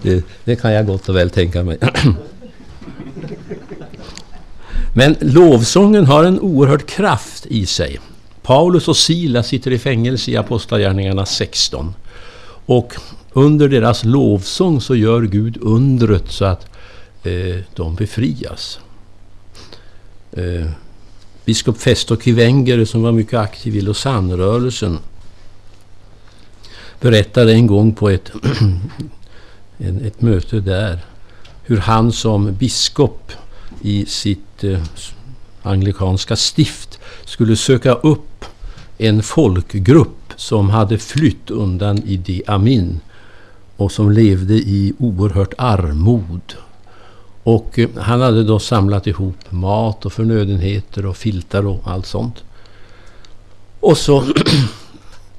det, 0.02 0.26
det 0.44 0.56
kan 0.56 0.72
jag 0.72 0.86
gott 0.86 1.10
och 1.10 1.16
väl 1.16 1.30
tänka 1.30 1.64
mig. 1.64 1.78
Men 4.96 5.16
lovsången 5.20 6.06
har 6.06 6.24
en 6.24 6.40
oerhörd 6.40 6.86
kraft 6.86 7.46
i 7.46 7.66
sig. 7.66 8.00
Paulus 8.42 8.88
och 8.88 8.98
Sila 8.98 9.44
sitter 9.44 9.72
i 9.72 9.80
fängelse 9.80 10.32
i 10.32 10.38
Apostlagärningarna 10.38 11.26
16. 11.26 11.94
Och 12.66 12.94
under 13.34 13.70
deras 13.70 14.04
lovsång 14.04 14.82
så 14.82 14.96
gör 14.96 15.22
Gud 15.22 15.58
undret 15.62 16.32
så 16.32 16.46
att 16.46 16.66
eh, 17.24 17.58
de 17.76 17.96
befrias. 17.96 18.80
Eh, 20.32 20.68
biskop 21.46 21.78
Festo 21.78 22.18
Kivenger 22.18 22.86
som 22.86 23.02
var 23.02 23.12
mycket 23.12 23.40
aktiv 23.40 23.76
i 23.76 23.82
Lausanne-rörelsen 23.82 25.00
berättade 27.02 27.54
en 27.54 27.68
gång 27.68 27.94
på 27.94 28.10
ett, 28.10 28.32
ett 29.82 30.22
möte 30.22 30.60
där 30.60 31.00
hur 31.64 31.78
han 31.78 32.12
som 32.12 32.54
biskop 32.54 33.32
i 33.82 34.06
sitt 34.06 34.64
eh, 34.64 34.84
anglikanska 35.62 36.36
stift 36.36 37.00
skulle 37.26 37.56
söka 37.56 37.94
upp 37.94 38.46
en 38.98 39.24
folkgrupp 39.24 40.34
som 40.36 40.70
hade 40.70 40.98
flytt 40.98 41.52
undan 41.52 41.98
Idi 42.06 42.42
Amin 42.48 43.00
och 43.78 43.92
som 43.92 44.12
levde 44.12 44.54
i 44.54 44.94
oerhört 45.00 45.54
armod 45.58 46.56
och 47.44 47.80
eh, 47.80 47.90
han 47.98 48.22
hade 48.22 48.44
då 48.44 48.60
samlat 48.60 49.08
ihop 49.08 49.52
mat 49.52 50.06
och 50.06 50.14
förnödenheter 50.14 51.06
och 51.06 51.18
filtar 51.18 51.66
och 51.66 51.82
allt 51.86 52.06
sånt. 52.06 52.44
Och 53.80 53.98
så 53.98 54.24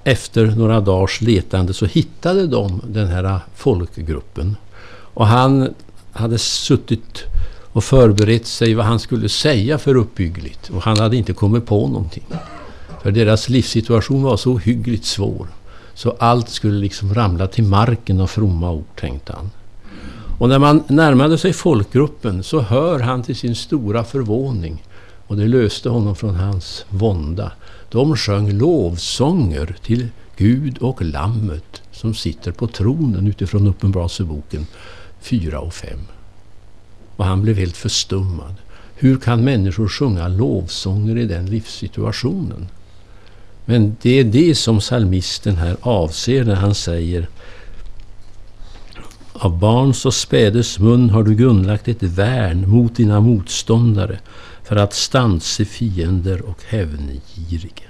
efter 0.05 0.47
några 0.47 0.81
dagars 0.81 1.21
letande 1.21 1.75
så 1.75 1.87
hittade 1.87 2.47
de 2.47 2.83
den 2.87 3.09
här 3.09 3.41
folkgruppen. 3.55 4.57
Och 5.15 5.27
han 5.27 5.75
hade 6.13 6.39
suttit 6.39 7.25
och 7.73 7.85
förberett 7.85 8.47
sig 8.47 8.75
vad 8.75 8.87
han 8.87 8.99
skulle 8.99 9.29
säga 9.29 9.79
för 9.79 9.97
uppbyggligt. 9.97 10.71
Och 10.71 10.83
han 10.83 10.99
hade 10.99 11.17
inte 11.17 11.33
kommit 11.33 11.67
på 11.67 11.89
någonting. 11.89 12.25
För 13.03 13.11
deras 13.11 13.49
livssituation 13.49 14.23
var 14.23 14.37
så 14.37 14.59
hyggligt 14.59 15.05
svår. 15.05 15.47
Så 15.95 16.17
allt 16.19 16.49
skulle 16.49 16.79
liksom 16.79 17.15
ramla 17.15 17.47
till 17.47 17.65
marken 17.65 18.21
av 18.21 18.27
fromma 18.27 18.71
ord, 18.71 18.85
tänkte 18.97 19.33
han. 19.33 19.51
Och 20.39 20.49
när 20.49 20.59
man 20.59 20.83
närmade 20.89 21.39
sig 21.39 21.53
folkgruppen 21.53 22.43
så 22.43 22.61
hör 22.61 23.01
han 23.01 23.23
till 23.23 23.37
sin 23.37 23.55
stora 23.55 24.05
förvåning 24.05 24.85
och 25.27 25.37
det 25.37 25.47
löste 25.47 25.89
honom 25.89 26.17
från 26.17 26.35
hans 26.35 26.85
vånda. 26.89 27.53
De 27.93 28.17
sjöng 28.17 28.53
lovsånger 28.53 29.77
till 29.83 30.09
Gud 30.37 30.79
och 30.79 31.03
Lammet 31.03 31.83
som 31.93 32.15
sitter 32.15 32.53
på 32.53 32.67
tronen 32.67 33.27
utifrån 33.27 33.67
Uppenbarelseboken 33.67 34.67
4 35.21 35.61
och 35.61 35.75
5. 35.75 35.99
Och 37.17 37.25
han 37.25 37.43
blev 37.43 37.57
helt 37.57 37.77
förstummad. 37.77 38.55
Hur 38.95 39.17
kan 39.17 39.45
människor 39.45 39.89
sjunga 39.89 40.29
lovsånger 40.29 41.19
i 41.19 41.27
den 41.27 41.47
livssituationen? 41.47 42.69
Men 43.65 43.97
det 44.03 44.19
är 44.19 44.25
det 44.25 44.55
som 44.55 44.81
salmisten 44.81 45.57
här 45.57 45.77
avser 45.81 46.45
när 46.45 46.55
han 46.55 46.75
säger 46.75 47.29
av 49.33 49.59
barns 49.59 50.07
och 50.07 50.15
spädes 50.15 50.79
mun 50.79 51.11
har 51.11 51.23
du 51.23 51.35
grundlagt 51.35 51.89
ett 51.89 52.03
värn 52.03 52.71
mot 52.71 52.97
dina 52.97 53.21
motståndare 53.21 54.19
för 54.65 54.77
att 54.77 54.95
stanse 54.95 55.65
fiender 55.65 56.43
och 56.43 56.63
hävngirige. 56.67 57.85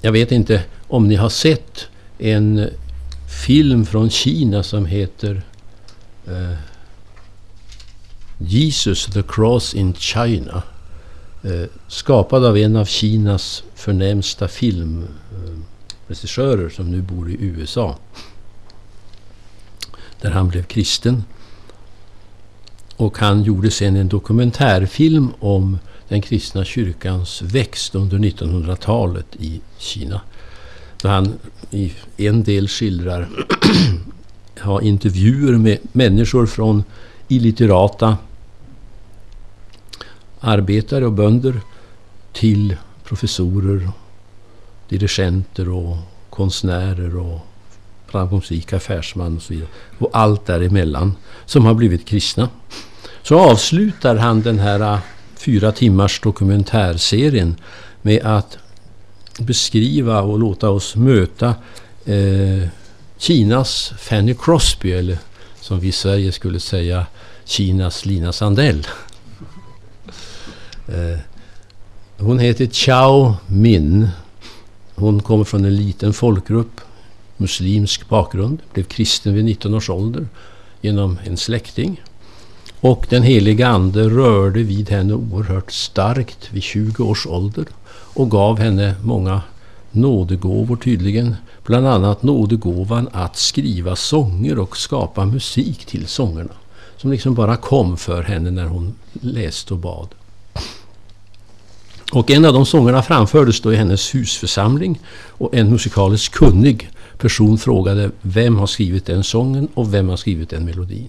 Jag 0.00 0.12
vet 0.12 0.32
inte 0.32 0.64
om 0.88 1.08
ni 1.08 1.14
har 1.14 1.28
sett 1.28 1.88
en 2.18 2.70
film 3.44 3.86
från 3.86 4.10
Kina 4.10 4.62
som 4.62 4.86
heter 4.86 5.42
eh, 6.26 6.54
Jesus 8.38 9.06
the 9.06 9.22
Cross 9.22 9.74
in 9.74 9.94
China. 9.94 10.62
Eh, 11.42 11.64
skapad 11.88 12.44
av 12.44 12.58
en 12.58 12.76
av 12.76 12.84
Kinas 12.84 13.64
förnämsta 13.74 14.48
filmregissörer 14.48 16.64
eh, 16.64 16.70
som 16.70 16.90
nu 16.90 17.02
bor 17.02 17.30
i 17.30 17.36
USA. 17.40 17.98
Där 20.20 20.30
han 20.30 20.48
blev 20.48 20.62
kristen. 20.62 21.24
Och 22.96 23.18
han 23.18 23.42
gjorde 23.42 23.70
sen 23.70 23.96
en 23.96 24.08
dokumentärfilm 24.08 25.32
om 25.40 25.78
den 26.08 26.22
kristna 26.22 26.64
kyrkans 26.64 27.42
växt 27.42 27.94
under 27.94 28.18
1900-talet 28.18 29.26
i 29.38 29.60
Kina. 29.78 30.20
Där 31.02 31.10
han 31.10 31.34
i 31.70 31.92
en 32.16 32.42
del 32.42 32.68
skildrar 32.68 33.28
har 34.58 34.80
intervjuer 34.80 35.58
med 35.58 35.78
människor 35.92 36.46
från 36.46 36.84
illitterata 37.28 38.16
arbetare 40.40 41.06
och 41.06 41.12
bönder 41.12 41.60
till 42.32 42.76
professorer, 43.04 43.90
dirigenter 44.88 45.68
och 45.68 45.96
konstnärer 46.30 47.16
och 47.16 47.38
framgångsrik 48.12 48.72
affärsman 48.72 49.36
och 49.36 49.42
så 49.42 49.52
vidare. 49.52 49.68
Och 49.98 50.10
allt 50.12 50.46
däremellan 50.46 51.16
som 51.46 51.64
har 51.64 51.74
blivit 51.74 52.04
kristna. 52.04 52.48
Så 53.22 53.38
avslutar 53.38 54.16
han 54.16 54.42
den 54.42 54.58
här 54.58 54.80
äh, 54.80 54.98
fyra 55.36 55.72
timmars 55.72 56.20
dokumentärserien 56.20 57.56
med 58.02 58.22
att 58.24 58.58
beskriva 59.38 60.20
och 60.20 60.38
låta 60.38 60.70
oss 60.70 60.96
möta 60.96 61.54
eh, 62.04 62.68
Kinas 63.18 63.92
Fanny 63.98 64.34
Crosby, 64.34 64.92
eller 64.92 65.18
som 65.60 65.80
vi 65.80 65.88
i 65.88 65.92
Sverige 65.92 66.32
skulle 66.32 66.60
säga 66.60 67.06
Kinas 67.44 68.04
Lina 68.06 68.32
Sandell. 68.32 68.86
Eh, 70.88 71.18
hon 72.18 72.38
heter 72.38 72.66
Chao 72.66 73.36
Min. 73.46 74.08
Hon 74.94 75.22
kommer 75.22 75.44
från 75.44 75.64
en 75.64 75.76
liten 75.76 76.12
folkgrupp, 76.12 76.80
muslimsk 77.36 78.08
bakgrund, 78.08 78.58
blev 78.72 78.84
kristen 78.84 79.34
vid 79.34 79.44
19 79.44 79.74
års 79.74 79.90
ålder 79.90 80.26
genom 80.80 81.18
en 81.24 81.36
släkting. 81.36 82.00
Och 82.80 83.06
den 83.10 83.22
heliga 83.22 83.68
Ande 83.68 84.08
rörde 84.08 84.62
vid 84.62 84.90
henne 84.90 85.14
oerhört 85.14 85.72
starkt 85.72 86.52
vid 86.52 86.62
20 86.62 87.04
års 87.04 87.26
ålder 87.26 87.66
och 87.90 88.30
gav 88.30 88.58
henne 88.58 88.94
många 89.02 89.40
nådegåvor 89.90 90.76
tydligen. 90.76 91.36
Bland 91.64 91.86
annat 91.86 92.22
nådegåvan 92.22 93.08
att 93.12 93.36
skriva 93.36 93.96
sånger 93.96 94.58
och 94.58 94.76
skapa 94.76 95.24
musik 95.24 95.84
till 95.84 96.06
sångerna. 96.06 96.52
Som 96.96 97.10
liksom 97.10 97.34
bara 97.34 97.56
kom 97.56 97.96
för 97.96 98.22
henne 98.22 98.50
när 98.50 98.66
hon 98.66 98.94
läste 99.12 99.74
och 99.74 99.80
bad. 99.80 100.08
Och 102.12 102.30
en 102.30 102.44
av 102.44 102.52
de 102.52 102.66
sångerna 102.66 103.02
framfördes 103.02 103.60
då 103.60 103.72
i 103.72 103.76
hennes 103.76 104.14
husförsamling 104.14 105.00
och 105.28 105.54
en 105.54 105.70
musikaliskt 105.70 106.34
kunnig 106.34 106.90
person 107.22 107.58
frågade 107.58 108.10
vem 108.22 108.56
har 108.56 108.66
skrivit 108.66 109.06
den 109.06 109.24
sången 109.24 109.68
och 109.74 109.94
vem 109.94 110.08
har 110.08 110.16
skrivit 110.16 110.50
den 110.50 110.64
melodin. 110.64 111.08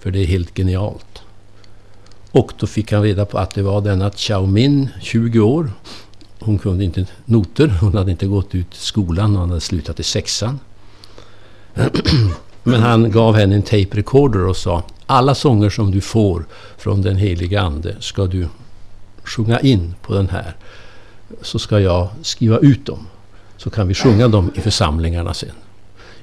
För 0.00 0.10
det 0.10 0.18
är 0.18 0.26
helt 0.26 0.56
genialt. 0.56 1.22
Och 2.30 2.52
då 2.58 2.66
fick 2.66 2.92
han 2.92 3.02
reda 3.02 3.24
på 3.24 3.38
att 3.38 3.54
det 3.54 3.62
var 3.62 3.80
denna 3.80 4.10
Chao 4.10 4.46
Min, 4.46 4.88
20 5.00 5.40
år. 5.40 5.70
Hon 6.38 6.58
kunde 6.58 6.84
inte 6.84 7.06
noter, 7.24 7.68
hon 7.80 7.94
hade 7.94 8.10
inte 8.10 8.26
gått 8.26 8.54
ut 8.54 8.74
skolan 8.74 9.34
och 9.34 9.40
hon 9.40 9.48
hade 9.48 9.60
slutat 9.60 10.00
i 10.00 10.02
sexan. 10.02 10.58
Men 12.62 12.82
han 12.82 13.10
gav 13.10 13.34
henne 13.34 13.54
en 13.54 13.62
tape 13.62 13.88
recorder 13.90 14.46
och 14.46 14.56
sa 14.56 14.82
alla 15.06 15.34
sånger 15.34 15.70
som 15.70 15.90
du 15.90 16.00
får 16.00 16.46
från 16.78 17.02
den 17.02 17.16
heliga 17.16 17.60
Ande 17.60 17.96
ska 18.00 18.26
du 18.26 18.48
sjunga 19.24 19.60
in 19.60 19.94
på 20.02 20.14
den 20.14 20.28
här. 20.28 20.56
Så 21.42 21.58
ska 21.58 21.80
jag 21.80 22.08
skriva 22.22 22.58
ut 22.58 22.86
dem. 22.86 23.06
Så 23.66 23.70
kan 23.70 23.88
vi 23.88 23.94
sjunga 23.94 24.28
dem 24.28 24.50
i 24.54 24.60
församlingarna 24.60 25.34
sen. 25.34 25.50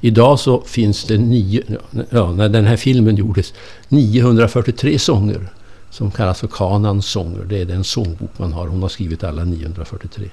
Idag 0.01 0.39
så 0.39 0.62
finns 0.62 1.03
det 1.03 1.17
nio, 1.17 1.63
ja, 2.10 2.32
när 2.32 2.49
den 2.49 2.65
här 2.65 2.77
filmen 2.77 3.15
gjordes, 3.15 3.53
943 3.89 4.99
sånger 4.99 5.49
som 5.89 6.12
kallas 6.12 6.39
för 6.39 6.47
Kanans 6.47 7.06
sånger. 7.06 7.43
Det 7.43 7.62
är 7.62 7.65
den 7.65 7.84
sångbok 7.84 8.39
man 8.39 8.53
har. 8.53 8.67
Hon 8.67 8.82
har 8.82 8.89
skrivit 8.89 9.23
alla 9.23 9.43
943. 9.43 10.29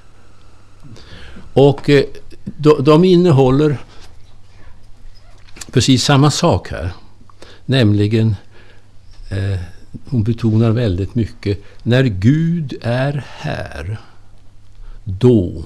Och 1.52 1.90
eh, 1.90 2.04
de 2.80 3.04
innehåller 3.04 3.78
precis 5.72 6.04
samma 6.04 6.30
sak 6.30 6.70
här. 6.70 6.92
Nämligen, 7.66 8.36
eh, 9.30 9.60
hon 10.08 10.22
betonar 10.22 10.70
väldigt 10.70 11.14
mycket, 11.14 11.58
när 11.82 12.04
Gud 12.04 12.74
är 12.82 13.24
här, 13.26 13.98
då 15.04 15.64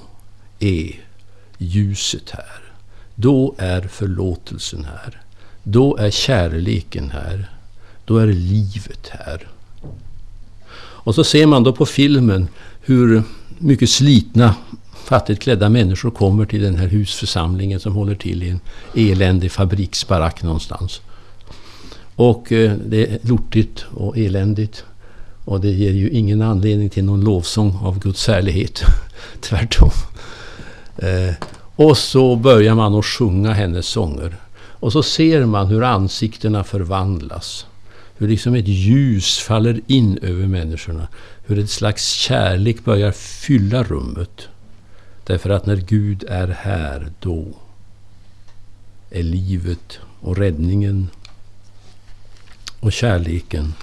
är 0.59 1.05
ljuset 1.59 2.31
här. 2.31 2.63
Då 3.15 3.55
är 3.59 3.81
förlåtelsen 3.81 4.85
här. 4.85 5.21
Då 5.63 5.97
är 5.97 6.11
kärleken 6.11 7.11
här. 7.11 7.51
Då 8.05 8.19
är 8.19 8.27
livet 8.27 9.09
här. 9.11 9.49
Och 10.77 11.15
så 11.15 11.25
ser 11.25 11.47
man 11.47 11.63
då 11.65 11.73
på 11.73 11.87
filmen 11.87 12.49
hur 12.81 13.23
mycket 13.59 13.91
slitna, 13.91 14.55
fattigt 15.05 15.43
klädda 15.43 15.69
människor 15.69 16.11
kommer 16.11 16.47
till 16.47 16.63
den 16.63 16.77
här 16.77 16.87
husförsamlingen 16.87 17.81
som 17.81 17.95
håller 17.95 18.15
till 18.15 18.43
i 18.43 18.49
en 18.49 18.61
eländig 18.95 19.53
fabriksbarack 19.53 20.43
någonstans. 20.43 21.01
Och 22.17 22.53
eh, 22.53 22.73
det 22.87 23.07
är 23.07 23.19
lortigt 23.23 23.85
och 23.95 24.19
eländigt. 24.19 24.85
Och 25.45 25.61
det 25.61 25.71
ger 25.71 25.93
ju 25.93 26.11
ingen 26.11 26.43
anledning 26.43 26.91
till 26.91 27.05
någon 27.05 27.25
lovsång 27.25 27.79
av 27.83 27.99
Guds 27.99 28.27
härlighet. 28.27 28.83
Tvärtom. 29.41 29.91
Eh, 30.99 31.35
och 31.77 31.99
så 31.99 32.37
börjar 32.37 32.75
man 32.75 32.95
att 32.95 33.05
sjunga 33.05 33.53
hennes 33.53 33.87
sånger. 33.87 34.37
Och 34.57 34.93
så 34.93 35.03
ser 35.03 35.45
man 35.45 35.67
hur 35.67 35.83
ansiktena 35.83 36.65
förvandlas. 36.65 37.67
Hur 38.17 38.29
liksom 38.29 38.55
ett 38.55 38.69
ljus 38.69 39.39
faller 39.39 39.81
in 39.87 40.19
över 40.23 40.47
människorna. 40.47 41.09
Hur 41.47 41.59
ett 41.59 41.71
slags 41.71 42.09
kärlek 42.09 42.85
börjar 42.85 43.13
fylla 43.13 43.83
rummet. 43.83 44.49
Därför 45.25 45.51
att 45.51 45.67
när 45.67 45.77
Gud 45.77 46.25
är 46.29 46.49
här, 46.49 47.13
då 47.21 47.47
är 49.11 49.23
livet 49.23 49.99
och 50.21 50.37
räddningen 50.37 51.09
och 52.81 52.93
kärleken 52.93 53.75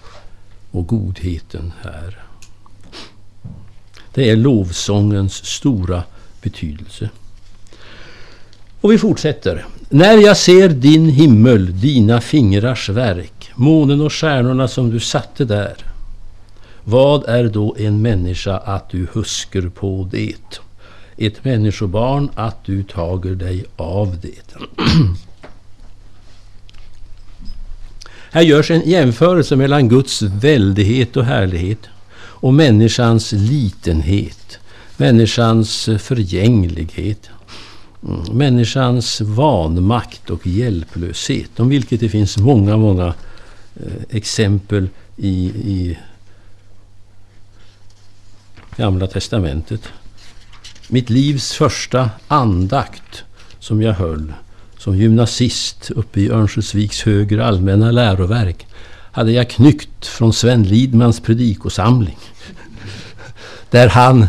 och 0.72 0.88
godheten 0.88 1.74
här. 1.82 2.24
Det 4.14 4.30
är 4.30 4.36
lovsångens 4.36 5.46
stora 5.46 6.04
betydelse. 6.42 7.10
Och 8.82 8.92
vi 8.92 8.98
fortsätter. 8.98 9.66
När 9.90 10.18
jag 10.18 10.38
ser 10.38 10.70
din 10.70 11.10
himmel, 11.10 11.80
dina 11.80 12.22
fingrars 12.22 12.90
verk, 12.90 13.52
månen 13.56 14.02
och 14.02 14.14
stjärnorna 14.14 14.68
som 14.68 14.90
du 14.90 15.00
satte 15.00 15.46
där. 15.46 15.76
Vad 16.84 17.30
är 17.30 17.44
då 17.50 17.76
en 17.80 18.02
människa 18.02 18.58
att 18.58 18.90
du 18.90 19.08
husker 19.14 19.70
på 19.70 20.08
det? 20.12 20.62
Ett 21.18 21.44
människobarn 21.44 22.30
att 22.36 22.66
du 22.66 22.84
tager 22.84 23.36
dig 23.36 23.66
av 23.76 24.18
det. 24.22 24.56
Här 28.32 28.42
görs 28.42 28.72
en 28.72 28.90
jämförelse 28.90 29.56
mellan 29.56 29.90
Guds 29.90 30.22
väldighet 30.22 31.18
och 31.18 31.26
härlighet 31.26 31.80
och 32.14 32.54
människans 32.54 33.32
litenhet, 33.32 34.60
människans 35.02 35.90
förgänglighet, 36.00 37.30
mm. 38.08 38.38
människans 38.38 39.22
vanmakt 39.22 40.30
och 40.30 40.48
hjälplöshet. 40.48 41.60
Om 41.60 41.70
vilket 41.70 42.00
det 42.00 42.10
finns 42.10 42.38
många, 42.38 42.78
många 42.78 43.14
eh, 43.76 44.02
exempel 44.10 44.90
i, 45.18 45.46
i 45.48 45.98
Gamla 48.78 49.08
Testamentet. 49.08 49.82
Mitt 50.88 51.10
livs 51.10 51.54
första 51.54 52.10
andakt 52.28 53.24
som 53.60 53.82
jag 53.82 53.94
höll 53.94 54.34
som 54.78 54.98
gymnasist 54.98 55.92
uppe 55.92 56.22
i 56.22 56.30
Örnsköldsviks 56.30 57.02
högre 57.02 57.46
allmänna 57.46 57.92
läroverk 57.92 58.68
hade 59.12 59.32
jag 59.32 59.50
knyckt 59.50 60.08
från 60.08 60.34
Sven 60.34 60.64
Lidmans 60.64 61.20
predikosamling. 61.20 62.18
Där 63.70 63.88
han 63.88 64.28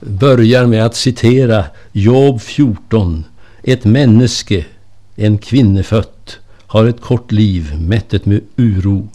börjar 0.00 0.66
med 0.66 0.86
att 0.86 0.96
citera 0.96 1.64
Job 1.92 2.40
14. 2.40 3.24
Ett 3.62 3.84
människe, 3.84 4.64
en 5.16 5.38
kvinnefött, 5.38 6.38
har 6.66 6.84
ett 6.84 7.00
kort 7.00 7.32
liv 7.32 7.80
mättet 7.80 8.26
med 8.26 8.40
uro. 8.56 9.08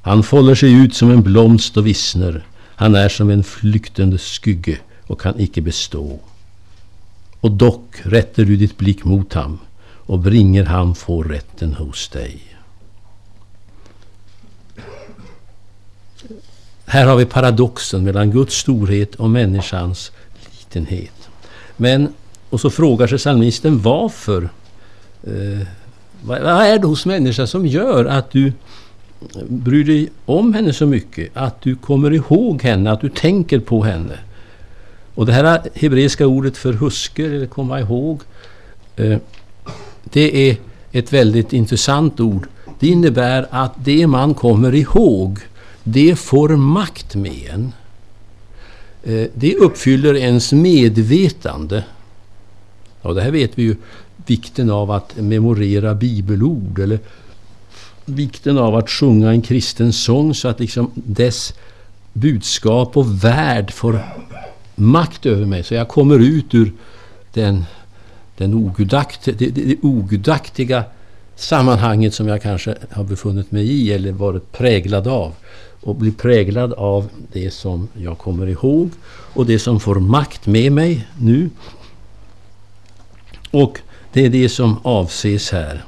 Han 0.00 0.22
fåller 0.22 0.54
sig 0.54 0.72
ut 0.72 0.94
som 0.94 1.10
en 1.10 1.22
blomst 1.22 1.76
och 1.76 1.86
vissner. 1.86 2.44
Han 2.74 2.94
är 2.94 3.08
som 3.08 3.30
en 3.30 3.44
flyktande 3.44 4.18
skygge 4.18 4.78
och 5.06 5.20
kan 5.20 5.40
icke 5.40 5.60
bestå. 5.60 6.20
Och 7.40 7.50
dock 7.50 7.94
rätter 8.02 8.44
du 8.44 8.56
ditt 8.56 8.78
blick 8.78 9.04
mot 9.04 9.32
ham 9.32 9.58
och 9.82 10.18
bringer 10.18 10.64
han 10.64 10.94
få 10.94 11.22
rätten 11.22 11.74
hos 11.74 12.08
dig. 12.08 12.57
Här 16.90 17.06
har 17.06 17.16
vi 17.16 17.24
paradoxen 17.24 18.04
mellan 18.04 18.30
Guds 18.30 18.54
storhet 18.54 19.14
och 19.14 19.30
människans 19.30 20.12
litenhet. 20.58 21.28
Men, 21.76 22.08
och 22.50 22.60
så 22.60 22.70
frågar 22.70 23.06
sig 23.06 23.18
psalmisten 23.18 23.80
varför. 23.80 24.48
Eh, 25.22 25.66
vad 26.22 26.38
är 26.38 26.78
det 26.78 26.86
hos 26.86 27.06
människan 27.06 27.46
som 27.46 27.66
gör 27.66 28.04
att 28.04 28.30
du 28.30 28.52
bryr 29.48 29.84
dig 29.84 30.10
om 30.24 30.54
henne 30.54 30.72
så 30.72 30.86
mycket 30.86 31.30
att 31.34 31.62
du 31.62 31.76
kommer 31.76 32.10
ihåg 32.10 32.62
henne, 32.62 32.90
att 32.90 33.00
du 33.00 33.08
tänker 33.08 33.58
på 33.58 33.84
henne. 33.84 34.18
Och 35.14 35.26
det 35.26 35.32
här 35.32 35.60
hebreiska 35.74 36.26
ordet 36.26 36.56
för 36.56 36.72
husker, 36.72 37.30
eller 37.30 37.46
komma 37.46 37.80
ihåg, 37.80 38.20
eh, 38.96 39.18
det 40.04 40.50
är 40.50 40.56
ett 40.92 41.12
väldigt 41.12 41.52
intressant 41.52 42.20
ord. 42.20 42.46
Det 42.80 42.86
innebär 42.86 43.46
att 43.50 43.74
det 43.84 44.06
man 44.06 44.34
kommer 44.34 44.74
ihåg, 44.74 45.38
det 45.92 46.16
får 46.16 46.48
makt 46.48 47.14
med 47.14 47.50
en. 47.50 47.72
Eh, 49.02 49.28
det 49.34 49.56
uppfyller 49.56 50.14
ens 50.14 50.52
medvetande. 50.52 51.84
Och 53.02 53.14
det 53.14 53.22
här 53.22 53.30
vet 53.30 53.58
vi 53.58 53.62
ju 53.62 53.76
vikten 54.26 54.70
av 54.70 54.90
att 54.90 55.16
memorera 55.16 55.94
bibelord 55.94 56.78
eller 56.78 56.98
vikten 58.04 58.58
av 58.58 58.76
att 58.76 58.90
sjunga 58.90 59.30
en 59.30 59.42
kristen 59.42 59.92
sång 59.92 60.34
så 60.34 60.48
att 60.48 60.60
liksom 60.60 60.90
dess 60.94 61.54
budskap 62.12 62.96
och 62.96 63.24
värld 63.24 63.70
får 63.72 64.00
makt 64.74 65.26
över 65.26 65.46
mig. 65.46 65.64
Så 65.64 65.74
jag 65.74 65.88
kommer 65.88 66.18
ut 66.18 66.54
ur 66.54 66.72
den, 67.32 67.64
den 68.36 68.54
ogudakt, 68.54 69.24
det, 69.24 69.48
det 69.48 69.76
ogudaktiga 69.82 70.84
sammanhanget 71.36 72.14
som 72.14 72.28
jag 72.28 72.42
kanske 72.42 72.74
har 72.90 73.04
befunnit 73.04 73.52
mig 73.52 73.64
i 73.64 73.92
eller 73.92 74.12
varit 74.12 74.52
präglad 74.52 75.06
av. 75.08 75.32
Och 75.80 75.94
blir 75.94 76.12
präglad 76.12 76.72
av 76.72 77.08
det 77.32 77.50
som 77.50 77.88
jag 77.94 78.18
kommer 78.18 78.46
ihåg 78.46 78.90
och 79.34 79.46
det 79.46 79.58
som 79.58 79.80
får 79.80 79.94
makt 79.94 80.46
med 80.46 80.72
mig 80.72 81.06
nu. 81.18 81.50
Och 83.50 83.78
det 84.12 84.24
är 84.24 84.30
det 84.30 84.48
som 84.48 84.76
avses 84.82 85.50
här. 85.50 85.84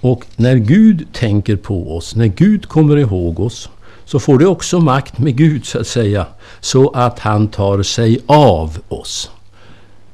Och 0.00 0.24
när 0.36 0.56
Gud 0.56 1.06
tänker 1.12 1.56
på 1.56 1.96
oss, 1.96 2.16
när 2.16 2.26
Gud 2.26 2.68
kommer 2.68 2.96
ihåg 2.96 3.40
oss, 3.40 3.68
så 4.04 4.20
får 4.20 4.38
det 4.38 4.46
också 4.46 4.80
makt 4.80 5.18
med 5.18 5.36
Gud 5.36 5.66
så 5.66 5.80
att 5.80 5.86
säga, 5.86 6.26
så 6.60 6.90
att 6.90 7.18
han 7.18 7.48
tar 7.48 7.82
sig 7.82 8.20
av 8.26 8.78
oss. 8.88 9.30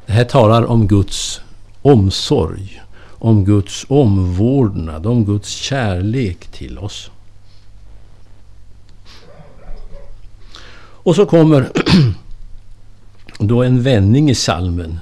Det 0.07 0.13
här 0.13 0.25
talar 0.25 0.65
om 0.65 0.89
Guds 0.89 1.41
omsorg, 1.83 2.83
om 3.19 3.45
Guds 3.45 3.87
omvårdnad, 3.89 5.07
om 5.07 5.25
Guds 5.25 5.49
kärlek 5.49 6.47
till 6.47 6.79
oss. 6.79 7.11
Och 11.07 11.17
så 11.17 11.27
kommer 11.27 11.73
då 13.39 13.63
en 13.63 13.83
vändning 13.83 14.31
i 14.31 14.35
salmen. 14.35 15.01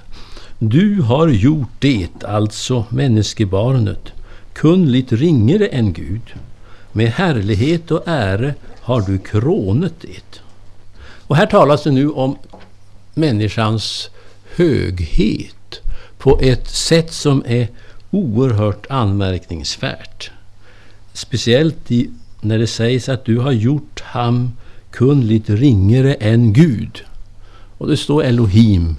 Du 0.59 1.01
har 1.03 1.29
gjort 1.29 1.69
det, 1.79 2.25
alltså 2.25 2.85
människobarnet, 2.89 4.13
kunligt 4.53 5.13
ringare 5.13 5.67
än 5.67 5.93
Gud. 5.93 6.35
Med 6.93 7.09
härlighet 7.09 7.91
och 7.91 8.03
ära 8.07 8.55
har 8.81 9.01
du 9.01 9.19
krånet 9.19 9.95
det. 10.01 10.41
Och 11.27 11.37
här 11.37 11.47
talas 11.47 11.83
det 11.83 11.91
nu 11.91 12.11
om 12.11 12.37
människans 13.15 14.11
höghet 14.57 15.81
på 16.19 16.39
ett 16.41 16.71
sätt 16.71 17.13
som 17.13 17.45
är 17.47 17.69
oerhört 18.11 18.87
anmärkningsvärt. 18.91 20.31
Speciellt 21.13 21.91
i, 21.91 22.11
när 22.41 22.59
det 22.59 22.67
sägs 22.67 23.09
att 23.09 23.25
du 23.25 23.39
har 23.39 23.53
gjort 23.53 24.01
ham 24.01 24.51
kunligt 24.95 25.51
ringare 25.51 26.15
än 26.15 26.53
Gud. 26.53 27.05
Och 27.79 27.89
det 27.89 27.97
står 27.97 28.25
Elohim 28.25 28.97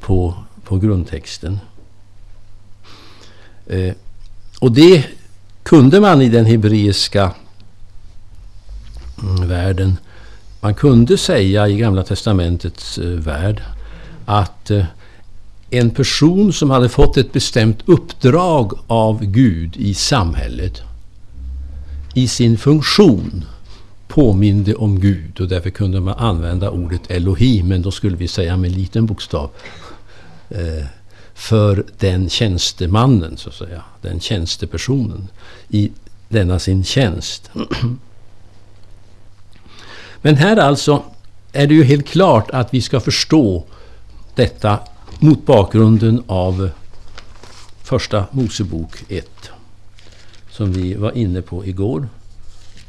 på, 0.00 0.34
på 0.64 0.78
grundtexten. 0.78 1.58
Eh, 3.66 3.94
och 4.60 4.72
det 4.72 5.04
kunde 5.62 6.00
man 6.00 6.22
i 6.22 6.28
den 6.28 6.46
hebreiska 6.46 7.30
mm, 9.22 9.48
världen. 9.48 9.96
Man 10.60 10.74
kunde 10.74 11.18
säga 11.18 11.68
i 11.68 11.76
Gamla 11.76 12.02
Testamentets 12.02 12.98
eh, 12.98 13.04
värld 13.04 13.62
att 14.26 14.70
eh, 14.70 14.84
en 15.70 15.90
person 15.90 16.52
som 16.52 16.70
hade 16.70 16.88
fått 16.88 17.16
ett 17.16 17.32
bestämt 17.32 17.78
uppdrag 17.86 18.78
av 18.86 19.24
Gud 19.24 19.76
i 19.76 19.94
samhället 19.94 20.82
i 22.14 22.28
sin 22.28 22.58
funktion 22.58 23.44
påminde 24.08 24.74
om 24.74 25.00
Gud 25.00 25.40
och 25.40 25.48
därför 25.48 25.70
kunde 25.70 26.00
man 26.00 26.14
använda 26.18 26.70
ordet 26.70 27.10
Elohim, 27.10 27.68
men 27.68 27.82
då 27.82 27.90
skulle 27.90 28.16
vi 28.16 28.28
säga 28.28 28.56
med 28.56 28.72
liten 28.72 29.06
bokstav. 29.06 29.50
Eh, 30.48 30.84
för 31.34 31.84
den 31.98 32.28
tjänstemannen, 32.28 33.36
så 33.36 33.48
att 33.48 33.54
säga, 33.54 33.82
den 34.02 34.20
tjänstepersonen 34.20 35.28
i 35.68 35.92
denna 36.28 36.58
sin 36.58 36.84
tjänst. 36.84 37.50
Men 40.22 40.36
här 40.36 40.56
alltså 40.56 41.02
är 41.52 41.66
det 41.66 41.74
ju 41.74 41.84
helt 41.84 42.06
klart 42.06 42.50
att 42.50 42.74
vi 42.74 42.82
ska 42.82 43.00
förstå 43.00 43.64
detta 44.34 44.78
mot 45.18 45.46
bakgrunden 45.46 46.22
av 46.26 46.70
Första 47.82 48.24
Mosebok 48.30 49.04
1 49.08 49.50
som 50.50 50.72
vi 50.72 50.94
var 50.94 51.16
inne 51.16 51.42
på 51.42 51.66
igår. 51.66 52.08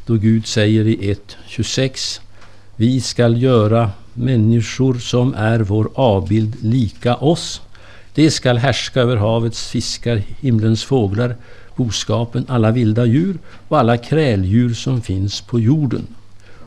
Då 0.07 0.15
Gud 0.15 0.47
säger 0.47 0.87
i 0.87 1.13
1.26 1.47 2.19
Vi 2.75 3.01
skall 3.01 3.41
göra 3.41 3.91
människor 4.13 4.93
som 4.93 5.33
är 5.33 5.59
vår 5.59 5.89
avbild 5.95 6.55
lika 6.61 7.15
oss 7.15 7.61
De 8.13 8.31
skall 8.31 8.57
härska 8.57 9.01
över 9.01 9.15
havets 9.15 9.67
fiskar, 9.67 10.23
himlens 10.39 10.83
fåglar, 10.83 11.35
boskapen, 11.75 12.45
alla 12.47 12.71
vilda 12.71 13.05
djur 13.05 13.37
och 13.67 13.79
alla 13.79 13.97
kräldjur 13.97 14.73
som 14.73 15.01
finns 15.01 15.41
på 15.41 15.59
jorden. 15.59 16.07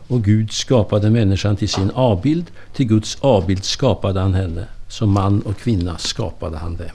Och 0.09 0.25
Gud 0.25 0.53
skapade 0.53 1.11
människan 1.11 1.57
till 1.57 1.69
sin 1.69 1.91
avbild, 1.91 2.47
till 2.73 2.87
Guds 2.87 3.19
avbild 3.21 3.65
skapade 3.65 4.21
han 4.21 4.35
henne. 4.35 4.65
Som 4.89 5.11
man 5.11 5.41
och 5.41 5.59
kvinna 5.59 5.99
skapade 5.99 6.59
han 6.59 6.77
dem. 6.77 6.87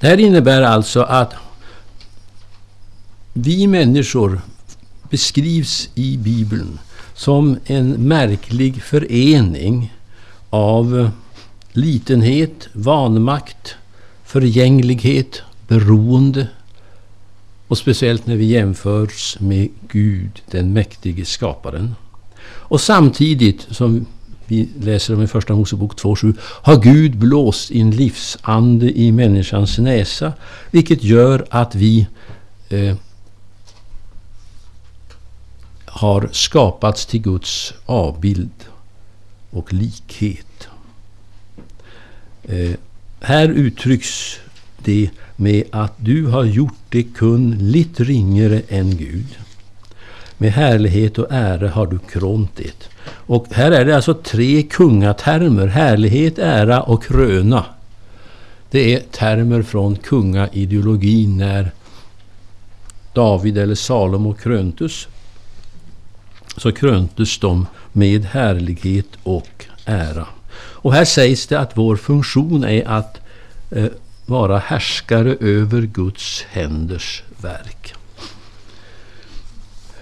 Det 0.00 0.06
här 0.06 0.20
innebär 0.20 0.62
alltså 0.62 1.02
att 1.02 1.34
vi 3.32 3.66
människor 3.66 4.40
beskrivs 5.10 5.90
i 5.94 6.16
Bibeln 6.16 6.78
som 7.14 7.58
en 7.66 7.90
märklig 7.90 8.82
förening 8.82 9.94
av 10.50 11.10
litenhet, 11.72 12.68
vanmakt, 12.72 13.74
förgänglighet, 14.24 15.42
beroende 15.68 16.48
och 17.68 17.78
speciellt 17.78 18.26
när 18.26 18.36
vi 18.36 18.44
jämförs 18.44 19.36
med 19.40 19.68
Gud, 19.88 20.42
den 20.50 20.72
mäktige 20.72 21.24
skaparen. 21.24 21.94
Och 22.44 22.80
samtidigt, 22.80 23.66
som 23.70 24.06
vi 24.46 24.68
läser 24.80 25.14
om 25.14 25.22
i 25.22 25.26
Första 25.26 25.54
Mosebok 25.54 26.00
2.7, 26.00 26.34
har 26.40 26.82
Gud 26.82 27.16
blåst 27.16 27.70
in 27.70 27.90
livsande 27.90 28.98
i 28.98 29.12
människans 29.12 29.78
näsa, 29.78 30.32
vilket 30.70 31.04
gör 31.04 31.46
att 31.50 31.74
vi 31.74 32.06
eh, 32.68 32.96
har 35.98 36.28
skapats 36.32 37.06
till 37.06 37.20
Guds 37.20 37.74
avbild 37.86 38.64
och 39.50 39.72
likhet. 39.72 40.68
Eh, 42.42 42.74
här 43.20 43.48
uttrycks 43.48 44.38
det 44.84 45.10
med 45.36 45.64
att 45.70 45.92
du 45.96 46.26
har 46.26 46.44
gjort 46.44 46.78
det 46.88 47.02
kunligt 47.02 48.00
ringare 48.00 48.62
än 48.68 48.96
Gud. 48.96 49.38
Med 50.36 50.52
härlighet 50.52 51.18
och 51.18 51.26
ära 51.30 51.68
har 51.68 51.86
du 51.86 51.98
kront 51.98 52.50
det. 52.56 52.88
Och 53.10 53.46
här 53.50 53.70
är 53.70 53.84
det 53.84 53.96
alltså 53.96 54.14
tre 54.14 54.62
kungatermer. 54.62 55.66
Härlighet, 55.66 56.38
ära 56.38 56.82
och 56.82 57.04
kröna. 57.04 57.64
Det 58.70 58.94
är 58.94 59.00
termer 59.00 59.62
från 59.62 59.96
kungaideologin 59.96 61.36
när 61.36 61.70
David 63.12 63.58
eller 63.58 63.74
Salomo 63.74 64.34
kröntes. 64.34 65.08
Så 66.56 66.72
kröntes 66.72 67.38
de 67.38 67.66
med 67.92 68.24
härlighet 68.24 69.08
och 69.22 69.66
ära. 69.84 70.26
Och 70.56 70.92
här 70.92 71.04
sägs 71.04 71.46
det 71.46 71.60
att 71.60 71.76
vår 71.76 71.96
funktion 71.96 72.64
är 72.64 72.88
att 72.88 73.20
eh, 73.70 73.86
vara 74.26 74.58
härskare 74.58 75.36
över 75.40 75.82
Guds 75.82 76.42
händers 76.50 77.22
verk. 77.42 77.94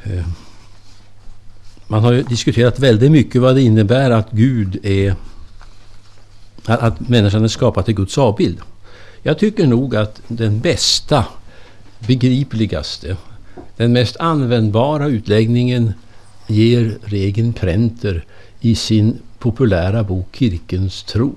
Eh, 0.02 0.26
man 1.86 2.04
har 2.04 2.12
ju 2.12 2.22
diskuterat 2.22 2.78
väldigt 2.78 3.10
mycket 3.12 3.40
vad 3.40 3.54
det 3.54 3.62
innebär 3.62 4.10
att 4.10 4.30
Gud 4.30 4.86
är 4.86 5.14
att 6.64 7.08
människan 7.08 7.44
är 7.44 7.48
skapad 7.48 7.84
till 7.84 7.94
Guds 7.94 8.18
avbild. 8.18 8.60
Jag 9.22 9.38
tycker 9.38 9.66
nog 9.66 9.96
att 9.96 10.20
den 10.28 10.60
bästa, 10.60 11.24
begripligaste, 11.98 13.16
den 13.76 13.92
mest 13.92 14.16
användbara 14.16 15.06
utläggningen 15.06 15.92
ger 16.46 16.98
Regen 17.04 17.52
Prenter 17.52 18.24
i 18.60 18.74
sin 18.74 19.18
populära 19.38 20.02
bok 20.02 20.26
Kirkens 20.32 21.02
tro. 21.02 21.34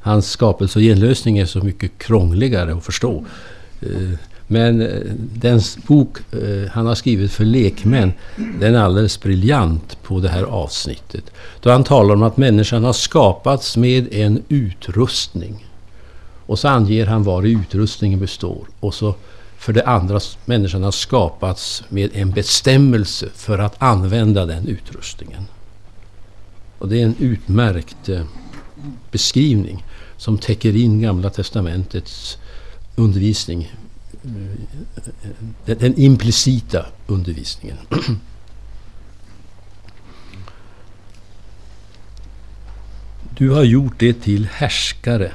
Hans 0.00 0.30
skapelse 0.30 0.78
och 0.78 0.82
genlösning 0.82 1.38
är 1.38 1.46
så 1.46 1.60
mycket 1.60 1.98
krångligare 1.98 2.74
att 2.74 2.84
förstå. 2.84 3.24
Eh, 3.80 4.18
men 4.46 4.80
eh, 4.80 5.12
den 5.34 5.60
bok 5.86 6.18
eh, 6.32 6.70
han 6.70 6.86
har 6.86 6.94
skrivit 6.94 7.32
för 7.32 7.44
lekmän, 7.44 8.12
den 8.60 8.74
är 8.74 8.78
alldeles 8.78 9.20
briljant 9.20 10.02
på 10.02 10.20
det 10.20 10.28
här 10.28 10.42
avsnittet. 10.42 11.24
Då 11.60 11.70
han 11.70 11.84
talar 11.84 12.14
om 12.14 12.22
att 12.22 12.36
människan 12.36 12.84
har 12.84 12.92
skapats 12.92 13.76
med 13.76 14.14
en 14.14 14.42
utrustning. 14.48 15.66
Och 16.46 16.58
så 16.58 16.68
anger 16.68 17.06
han 17.06 17.22
var 17.22 17.42
utrustningen 17.42 18.20
består. 18.20 18.68
Och 18.80 18.94
så 18.94 19.14
för 19.58 19.72
det 19.72 19.86
andra, 19.86 20.20
människan 20.44 20.82
har 20.82 20.90
skapats 20.90 21.82
med 21.88 22.10
en 22.14 22.30
bestämmelse 22.30 23.28
för 23.34 23.58
att 23.58 23.82
använda 23.82 24.46
den 24.46 24.68
utrustningen. 24.68 25.44
Och 26.78 26.88
det 26.88 27.00
är 27.00 27.04
en 27.04 27.16
utmärkt 27.18 28.08
eh, 28.08 28.24
beskrivning 29.10 29.84
som 30.16 30.38
täcker 30.38 30.76
in 30.76 31.00
Gamla 31.00 31.30
Testamentets 31.30 32.38
undervisning. 32.96 33.72
Eh, 34.24 34.32
eh, 35.66 35.78
den 35.78 35.98
implicita 35.98 36.86
undervisningen. 37.06 37.76
Du 43.38 43.50
har 43.50 43.64
gjort 43.64 43.94
det 43.98 44.12
till 44.12 44.48
härskare 44.52 45.32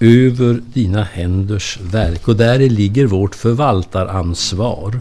över 0.00 0.60
dina 0.72 1.02
händers 1.02 1.78
verk 1.82 2.28
och 2.28 2.36
där 2.36 2.58
ligger 2.58 3.06
vårt 3.06 3.34
förvaltaransvar. 3.34 5.00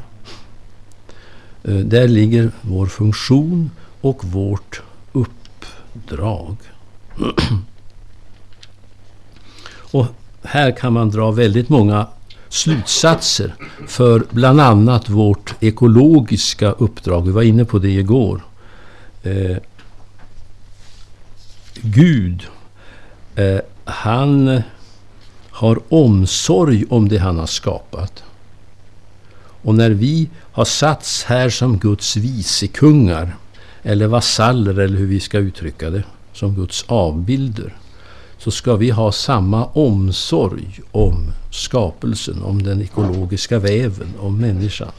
Eh, 1.63 1.75
där 1.75 2.08
ligger 2.08 2.51
vår 2.62 2.86
funktion 2.86 3.71
och 4.01 4.25
vårt 4.25 4.81
uppdrag. 5.13 6.58
Och 9.91 10.08
här 10.43 10.71
kan 10.71 10.93
man 10.93 11.10
dra 11.10 11.31
väldigt 11.31 11.69
många 11.69 12.08
slutsatser 12.49 13.55
för 13.88 14.23
bland 14.29 14.62
annat 14.62 15.10
vårt 15.10 15.55
ekologiska 15.60 16.71
uppdrag. 16.71 17.25
Vi 17.25 17.31
var 17.31 17.41
inne 17.41 17.65
på 17.65 17.79
det 17.79 17.89
igår. 17.89 18.41
Eh, 19.23 19.58
Gud, 21.81 22.47
eh, 23.36 23.60
han 23.86 24.62
har 25.55 25.79
omsorg 25.89 26.85
om 26.89 27.09
det 27.09 27.17
han 27.17 27.39
har 27.39 27.45
skapat. 27.45 28.23
Och 29.37 29.75
när 29.75 29.89
vi 29.89 30.29
har 30.51 30.65
satts 30.65 31.23
här 31.23 31.49
som 31.49 31.77
Guds 31.77 32.17
vicekungar, 32.17 33.35
eller 33.83 34.07
vasaller, 34.07 34.79
eller 34.79 34.97
hur 34.97 35.07
vi 35.07 35.19
ska 35.19 35.37
uttrycka 35.37 35.89
det, 35.89 36.03
som 36.33 36.55
Guds 36.55 36.85
avbilder, 36.87 37.75
så 38.37 38.51
ska 38.51 38.75
vi 38.75 38.89
ha 38.89 39.11
samma 39.11 39.65
omsorg 39.65 40.79
om 40.91 41.31
skapelsen, 41.51 42.43
om 42.43 42.63
den 42.63 42.81
ekologiska 42.81 43.59
väven, 43.59 44.13
om 44.19 44.37
människan, 44.37 44.91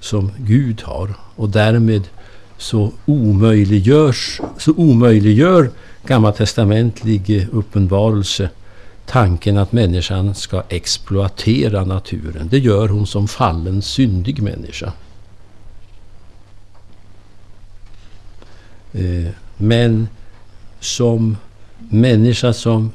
som 0.00 0.32
Gud 0.38 0.82
har. 0.82 1.14
Och 1.36 1.48
därmed 1.48 2.02
så 2.58 2.92
omöjliggörs, 3.04 4.40
så 4.58 4.72
omöjliggör 4.76 5.70
gammaltestamentlig 6.06 7.48
uppenbarelse 7.52 8.50
tanken 9.06 9.58
att 9.58 9.72
människan 9.72 10.34
ska 10.34 10.62
exploatera 10.68 11.84
naturen. 11.84 12.48
Det 12.48 12.58
gör 12.58 12.88
hon 12.88 13.06
som 13.06 13.28
fallen 13.28 13.82
syndig 13.82 14.42
människa. 14.42 14.92
Eh, 18.92 19.30
men 19.56 20.08
som 20.80 21.36
människa 21.78 22.52
som 22.52 22.92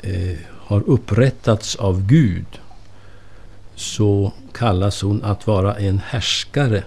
eh, 0.00 0.38
har 0.48 0.80
upprättats 0.80 1.76
av 1.76 2.06
Gud 2.06 2.46
så 3.74 4.32
kallas 4.52 5.02
hon 5.02 5.24
att 5.24 5.46
vara 5.46 5.74
en 5.76 5.98
härskare 5.98 6.84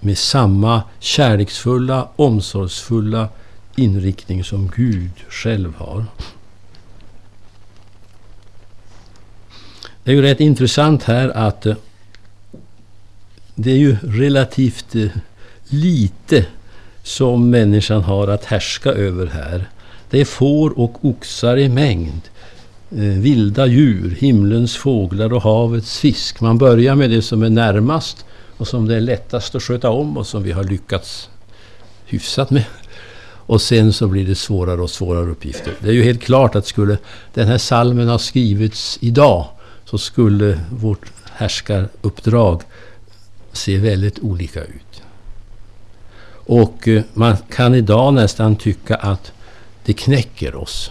med 0.00 0.18
samma 0.18 0.82
kärleksfulla, 0.98 2.08
omsorgsfulla 2.16 3.28
inriktning 3.76 4.44
som 4.44 4.70
Gud 4.76 5.12
själv 5.28 5.74
har. 5.74 6.04
Det 10.06 10.12
är 10.12 10.16
ju 10.16 10.22
rätt 10.22 10.40
intressant 10.40 11.02
här 11.02 11.28
att 11.28 11.66
eh, 11.66 11.74
det 13.54 13.70
är 13.70 13.76
ju 13.76 13.96
relativt 14.02 14.94
eh, 14.94 15.08
lite 15.68 16.46
som 17.02 17.50
människan 17.50 18.02
har 18.02 18.28
att 18.28 18.44
härska 18.44 18.90
över 18.90 19.26
här. 19.26 19.68
Det 20.10 20.20
är 20.20 20.24
får 20.24 20.78
och 20.78 21.04
oxar 21.04 21.56
i 21.56 21.68
mängd. 21.68 22.20
Eh, 22.90 22.98
vilda 22.98 23.66
djur, 23.66 24.16
himlens 24.20 24.76
fåglar 24.76 25.32
och 25.32 25.42
havets 25.42 25.98
fisk. 25.98 26.40
Man 26.40 26.58
börjar 26.58 26.94
med 26.94 27.10
det 27.10 27.22
som 27.22 27.42
är 27.42 27.50
närmast 27.50 28.24
och 28.56 28.68
som 28.68 28.86
det 28.86 28.96
är 28.96 29.00
lättast 29.00 29.54
att 29.54 29.62
sköta 29.62 29.90
om 29.90 30.16
och 30.16 30.26
som 30.26 30.42
vi 30.42 30.52
har 30.52 30.64
lyckats 30.64 31.28
hyfsat 32.04 32.50
med. 32.50 32.64
Och 33.28 33.62
sen 33.62 33.92
så 33.92 34.08
blir 34.08 34.26
det 34.26 34.34
svårare 34.34 34.80
och 34.80 34.90
svårare 34.90 35.30
uppgifter. 35.30 35.72
Det 35.80 35.88
är 35.88 35.92
ju 35.92 36.02
helt 36.02 36.22
klart 36.22 36.54
att 36.54 36.66
skulle 36.66 36.98
den 37.34 37.48
här 37.48 37.58
salmen 37.58 38.08
ha 38.08 38.18
skrivits 38.18 38.98
idag 39.00 39.46
så 39.86 39.98
skulle 39.98 40.60
vårt 40.70 41.12
härskaruppdrag 41.32 42.62
se 43.52 43.78
väldigt 43.78 44.18
olika 44.18 44.64
ut. 44.64 45.02
Och 46.28 46.88
eh, 46.88 47.02
man 47.14 47.36
kan 47.50 47.74
idag 47.74 48.14
nästan 48.14 48.56
tycka 48.56 48.94
att 48.94 49.32
det 49.84 49.92
knäcker 49.92 50.54
oss. 50.54 50.90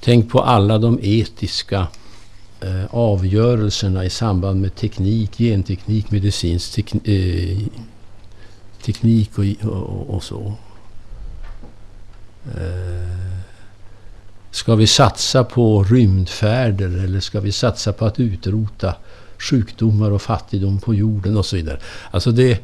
Tänk 0.00 0.30
på 0.30 0.40
alla 0.40 0.78
de 0.78 0.98
etiska 1.02 1.86
eh, 2.60 2.84
avgörelserna 2.90 4.04
i 4.04 4.10
samband 4.10 4.60
med 4.60 4.74
teknik, 4.74 5.38
genteknik, 5.38 6.10
medicinsk 6.10 6.74
tek, 6.74 6.94
eh, 7.08 7.58
teknik 8.82 9.38
och, 9.38 9.44
och, 9.70 10.14
och 10.14 10.22
så. 10.22 10.54
Eh, 12.44 13.31
ska 14.52 14.74
vi 14.74 14.86
satsa 14.86 15.44
på 15.44 15.82
rymdfärder 15.82 17.04
eller 17.04 17.20
ska 17.20 17.40
vi 17.40 17.52
satsa 17.52 17.92
på 17.92 18.04
att 18.04 18.20
utrota 18.20 18.94
sjukdomar 19.38 20.10
och 20.10 20.22
fattigdom 20.22 20.80
på 20.80 20.94
jorden 20.94 21.36
och 21.36 21.46
så 21.46 21.56
vidare. 21.56 21.78
Alltså 22.10 22.32
det, 22.32 22.50
eh, 22.50 22.58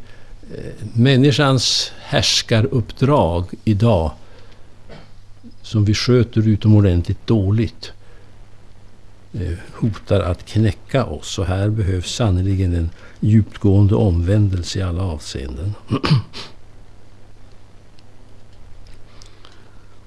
människans 0.92 1.92
härskaruppdrag 2.01 3.46
idag 3.64 4.12
som 5.62 5.85
vi 5.85 5.94
sköter 5.94 6.48
utomordentligt 6.48 7.27
dåligt 7.27 7.92
eh, 9.33 9.59
hotar 9.72 10.20
att 10.20 10.46
knäcka 10.46 11.05
oss. 11.05 11.38
Och 11.38 11.46
här 11.46 11.68
behövs 11.68 12.14
sannerligen 12.14 12.74
en 12.74 12.90
djupgående 13.20 13.94
omvändelse 13.94 14.79
i 14.79 14.83
alla 14.83 15.03
avseenden. 15.03 15.74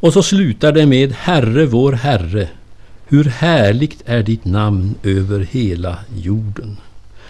Och 0.02 0.14
så 0.14 0.24
slutar 0.24 0.72
det 0.72 0.86
med 0.86 1.12
Herre 1.12 1.66
vår 1.66 1.94
Herre, 1.94 2.50
hur 3.08 3.24
härligt 3.24 4.02
är 4.06 4.24
ditt 4.24 4.46
namn 4.46 4.96
över 5.04 5.40
hela 5.40 6.00
jorden. 6.16 6.78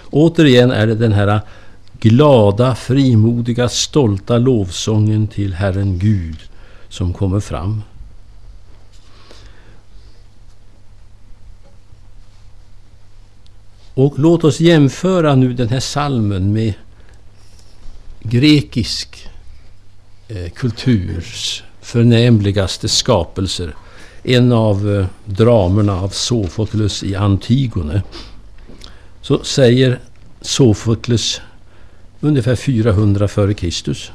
Återigen 0.10 0.72
är 0.72 0.88
det 0.88 0.96
den 0.96 1.12
här 1.12 1.40
glada, 2.00 2.76
frimodiga, 2.76 3.70
stolta 3.70 4.38
lovsången 4.38 5.28
till 5.28 5.54
Herren 5.54 6.00
Gud 6.00 6.40
som 6.90 7.14
kommer 7.14 7.40
fram. 7.40 7.84
Och 13.94 14.20
låt 14.20 14.44
oss 14.44 14.60
jämföra 14.60 15.36
nu 15.36 15.54
den 15.54 15.70
här 15.70 15.80
salmen 15.80 16.54
med 16.54 16.74
grekisk 18.20 19.30
eh, 20.28 20.50
kulturs 20.50 21.64
förnämligaste 21.82 22.88
skapelser. 22.88 23.76
En 24.24 24.52
av 24.52 24.96
eh, 24.96 25.06
dramerna 25.26 26.02
av 26.02 26.10
Sofokles 26.10 27.04
i 27.04 27.16
Antigone. 27.16 28.04
Så 29.22 29.44
säger 29.44 30.00
Sofokles 30.42 31.42
ungefär 32.20 32.56
400 32.56 33.26
f.Kr. 33.26 34.12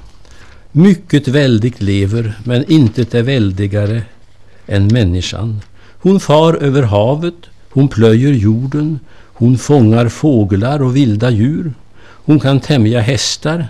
Mycket 0.72 1.28
väldigt 1.28 1.82
lever, 1.82 2.38
men 2.44 2.70
intet 2.70 3.14
är 3.14 3.22
väldigare 3.22 4.02
än 4.66 4.86
människan. 4.86 5.60
Hon 5.98 6.20
far 6.20 6.54
över 6.54 6.82
havet, 6.82 7.34
hon 7.70 7.88
plöjer 7.88 8.32
jorden, 8.32 8.98
hon 9.24 9.58
fångar 9.58 10.08
fåglar 10.08 10.82
och 10.82 10.96
vilda 10.96 11.30
djur. 11.30 11.72
Hon 11.98 12.40
kan 12.40 12.60
tämja 12.60 13.00
hästar, 13.00 13.68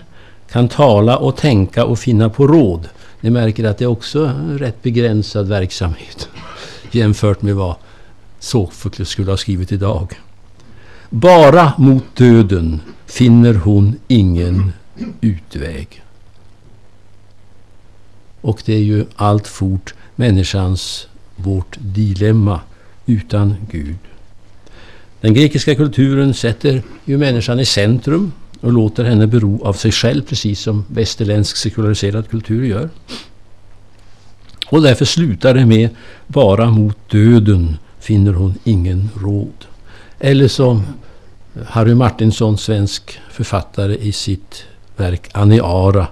kan 0.51 0.69
tala 0.69 1.17
och 1.17 1.35
tänka 1.35 1.85
och 1.85 1.99
finna 1.99 2.29
på 2.29 2.47
råd. 2.47 2.89
Ni 3.21 3.29
märker 3.29 3.63
att 3.63 3.77
det 3.77 3.85
är 3.85 3.89
också 3.89 4.25
en 4.25 4.59
rätt 4.59 4.83
begränsad 4.83 5.47
verksamhet 5.47 6.29
jämfört 6.91 7.41
med 7.41 7.55
vad 7.55 7.75
Sofokles 8.39 9.09
skulle 9.09 9.31
ha 9.31 9.37
skrivit 9.37 9.71
idag. 9.71 10.19
Bara 11.09 11.73
mot 11.77 12.15
döden 12.15 12.81
finner 13.05 13.53
hon 13.53 13.95
ingen 14.07 14.73
utväg. 15.21 16.03
Och 18.41 18.61
det 18.65 18.73
är 18.73 18.83
ju 18.83 19.05
alltfort 19.15 19.93
människans, 20.15 21.07
vårt 21.35 21.77
dilemma 21.79 22.59
utan 23.05 23.55
Gud. 23.71 23.97
Den 25.21 25.33
grekiska 25.33 25.75
kulturen 25.75 26.33
sätter 26.33 26.81
ju 27.05 27.17
människan 27.17 27.59
i 27.59 27.65
centrum 27.65 28.31
och 28.61 28.73
låter 28.73 29.03
henne 29.03 29.27
bero 29.27 29.65
av 29.65 29.73
sig 29.73 29.91
själv 29.91 30.21
precis 30.21 30.59
som 30.59 30.85
västerländsk 30.87 31.57
sekulariserad 31.57 32.29
kultur 32.29 32.65
gör. 32.65 32.89
Och 34.69 34.81
därför 34.81 35.05
slutar 35.05 35.53
det 35.53 35.65
med 35.65 35.89
bara 36.27 36.69
mot 36.71 37.09
döden 37.09 37.77
finner 37.99 38.33
hon 38.33 38.53
ingen 38.63 39.09
råd. 39.15 39.65
Eller 40.19 40.47
som 40.47 40.83
Harry 41.65 41.95
Martinsson, 41.95 42.57
svensk 42.57 43.19
författare 43.31 43.95
i 43.95 44.11
sitt 44.11 44.63
verk 44.95 45.29
Aniara 45.33 46.07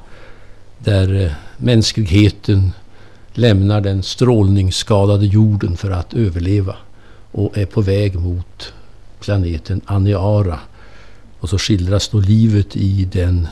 där 0.78 1.22
eh, 1.22 1.32
mänskligheten 1.58 2.72
lämnar 3.34 3.82
den 3.82 4.04
strålningsskadade 4.04 5.26
jorden 5.26 5.78
för 5.78 5.92
att 5.92 6.14
överleva 6.14 6.76
och 7.32 7.58
är 7.58 7.66
på 7.66 7.82
väg 7.82 8.16
mot 8.16 8.74
planeten 9.20 9.82
Aniara. 9.86 10.60
Och 11.46 11.50
så 11.50 11.58
skildras 11.58 12.10
då 12.10 12.20
livet 12.20 12.76
i 12.76 13.06
den 13.06 13.48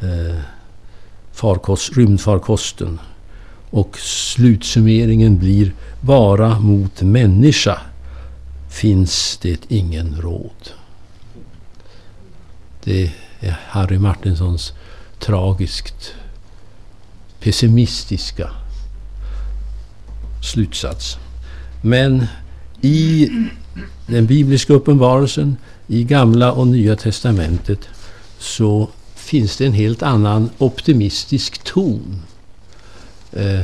eh, 0.00 0.40
farkost, 1.32 1.96
rymdfarkosten. 1.96 3.00
Och 3.70 3.98
slutsummeringen 3.98 5.38
blir 5.38 5.72
bara 6.00 6.58
mot 6.60 7.02
människa 7.02 7.80
finns 8.70 9.38
det 9.42 9.60
ingen 9.68 10.20
råd. 10.20 10.70
Det 12.84 13.12
är 13.40 13.58
Harry 13.66 13.98
Martinsons 13.98 14.72
tragiskt 15.18 16.14
pessimistiska 17.40 18.50
slutsats. 20.42 21.18
Men 21.82 22.26
i 22.80 23.30
den 24.06 24.26
bibliska 24.26 24.72
uppenbarelsen, 24.72 25.56
i 25.86 26.04
Gamla 26.04 26.52
och 26.52 26.66
Nya 26.66 26.96
Testamentet, 26.96 27.80
så 28.38 28.88
finns 29.14 29.56
det 29.56 29.66
en 29.66 29.72
helt 29.72 30.02
annan 30.02 30.50
optimistisk 30.58 31.64
ton. 31.64 32.22
Eh, 33.32 33.60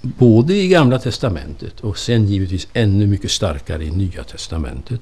både 0.00 0.54
i 0.54 0.68
Gamla 0.68 0.98
Testamentet 0.98 1.80
och 1.80 1.98
sen 1.98 2.26
givetvis 2.28 2.68
ännu 2.72 3.06
mycket 3.06 3.30
starkare 3.30 3.84
i 3.84 3.90
Nya 3.90 4.24
Testamentet. 4.24 5.00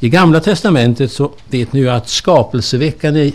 I 0.00 0.08
Gamla 0.08 0.40
Testamentet 0.40 1.12
så 1.12 1.32
vet 1.50 1.72
ni 1.72 1.80
ju 1.80 1.90
att 1.90 2.08
skapelseveckan 2.08 3.16
i, 3.16 3.34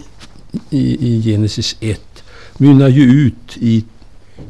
i, 0.70 1.08
i 1.08 1.22
Genesis 1.22 1.76
1 1.80 2.24
mynnar 2.58 2.88
ju 2.88 3.04
ut 3.04 3.58
i 3.60 3.84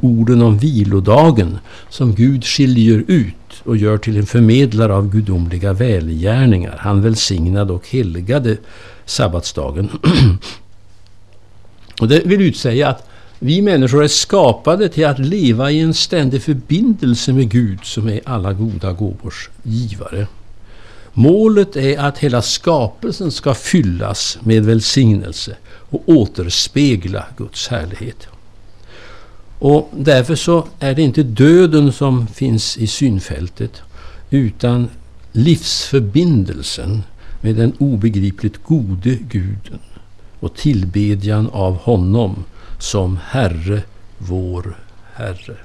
orden 0.00 0.42
om 0.42 0.58
vilodagen 0.58 1.58
som 1.88 2.14
Gud 2.14 2.44
skiljer 2.44 3.04
ut 3.06 3.34
och 3.64 3.76
gör 3.76 3.98
till 3.98 4.16
en 4.16 4.26
förmedlare 4.26 4.94
av 4.94 5.10
gudomliga 5.10 5.72
välgärningar. 5.72 6.76
Han 6.78 7.02
välsignade 7.02 7.72
och 7.72 7.88
helgade 7.88 8.56
sabbatsdagen. 9.04 9.88
och 12.00 12.08
det 12.08 12.26
vill 12.26 12.40
utsäga 12.40 12.88
att 12.88 13.08
vi 13.38 13.62
människor 13.62 14.04
är 14.04 14.08
skapade 14.08 14.88
till 14.88 15.06
att 15.06 15.18
leva 15.18 15.70
i 15.70 15.80
en 15.80 15.94
ständig 15.94 16.42
förbindelse 16.42 17.32
med 17.32 17.50
Gud 17.50 17.78
som 17.82 18.08
är 18.08 18.20
alla 18.24 18.52
goda 18.52 18.92
gåvors 18.92 19.50
givare. 19.62 20.26
Målet 21.12 21.76
är 21.76 21.98
att 21.98 22.18
hela 22.18 22.42
skapelsen 22.42 23.30
ska 23.30 23.54
fyllas 23.54 24.38
med 24.40 24.64
välsignelse 24.64 25.56
och 25.64 26.02
återspegla 26.06 27.24
Guds 27.36 27.68
härlighet. 27.68 28.28
Och 29.64 29.90
därför 29.96 30.34
så 30.34 30.66
är 30.80 30.94
det 30.94 31.02
inte 31.02 31.22
döden 31.22 31.92
som 31.92 32.26
finns 32.26 32.76
i 32.76 32.86
synfältet 32.86 33.82
utan 34.30 34.88
livsförbindelsen 35.32 37.02
med 37.40 37.54
den 37.54 37.72
obegripligt 37.78 38.64
gode 38.64 39.14
guden 39.14 39.78
och 40.40 40.54
tillbedjan 40.54 41.50
av 41.52 41.76
honom 41.76 42.44
som 42.78 43.18
Herre, 43.24 43.82
vår 44.18 44.78
Herre. 45.14 45.56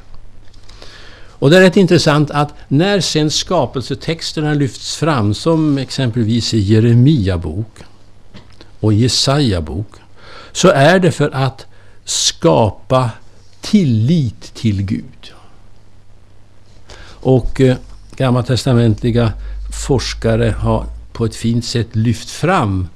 Och 1.32 1.50
det 1.50 1.58
är 1.58 1.62
rätt 1.62 1.78
intressant 1.78 2.32
att 2.32 2.54
när 2.68 3.00
sen 3.00 3.32
skapelsetexterna 3.32 4.54
lyfts 4.54 4.96
fram, 4.96 5.34
som 5.34 5.78
exempelvis 5.78 6.54
i 6.54 6.60
Jeremia 6.60 7.38
bok 7.38 7.80
och 8.80 8.94
Jesaja 8.94 9.62
bok, 9.62 9.92
så 10.52 10.70
är 10.70 11.00
det 11.00 11.12
för 11.12 11.30
att 11.30 11.66
skapa 12.06 13.12
tillit 13.62 14.54
till 14.54 14.82
Gud. 14.82 15.34
Och 17.10 17.62
eh, 17.62 17.78
gammaltestamentliga 18.16 19.34
forskare 19.86 20.56
har 20.60 20.86
på 21.14 21.26
ett 21.26 21.36
fint 21.36 21.66
sätt 21.66 21.96
lyft 21.96 22.30
fram 22.30 22.88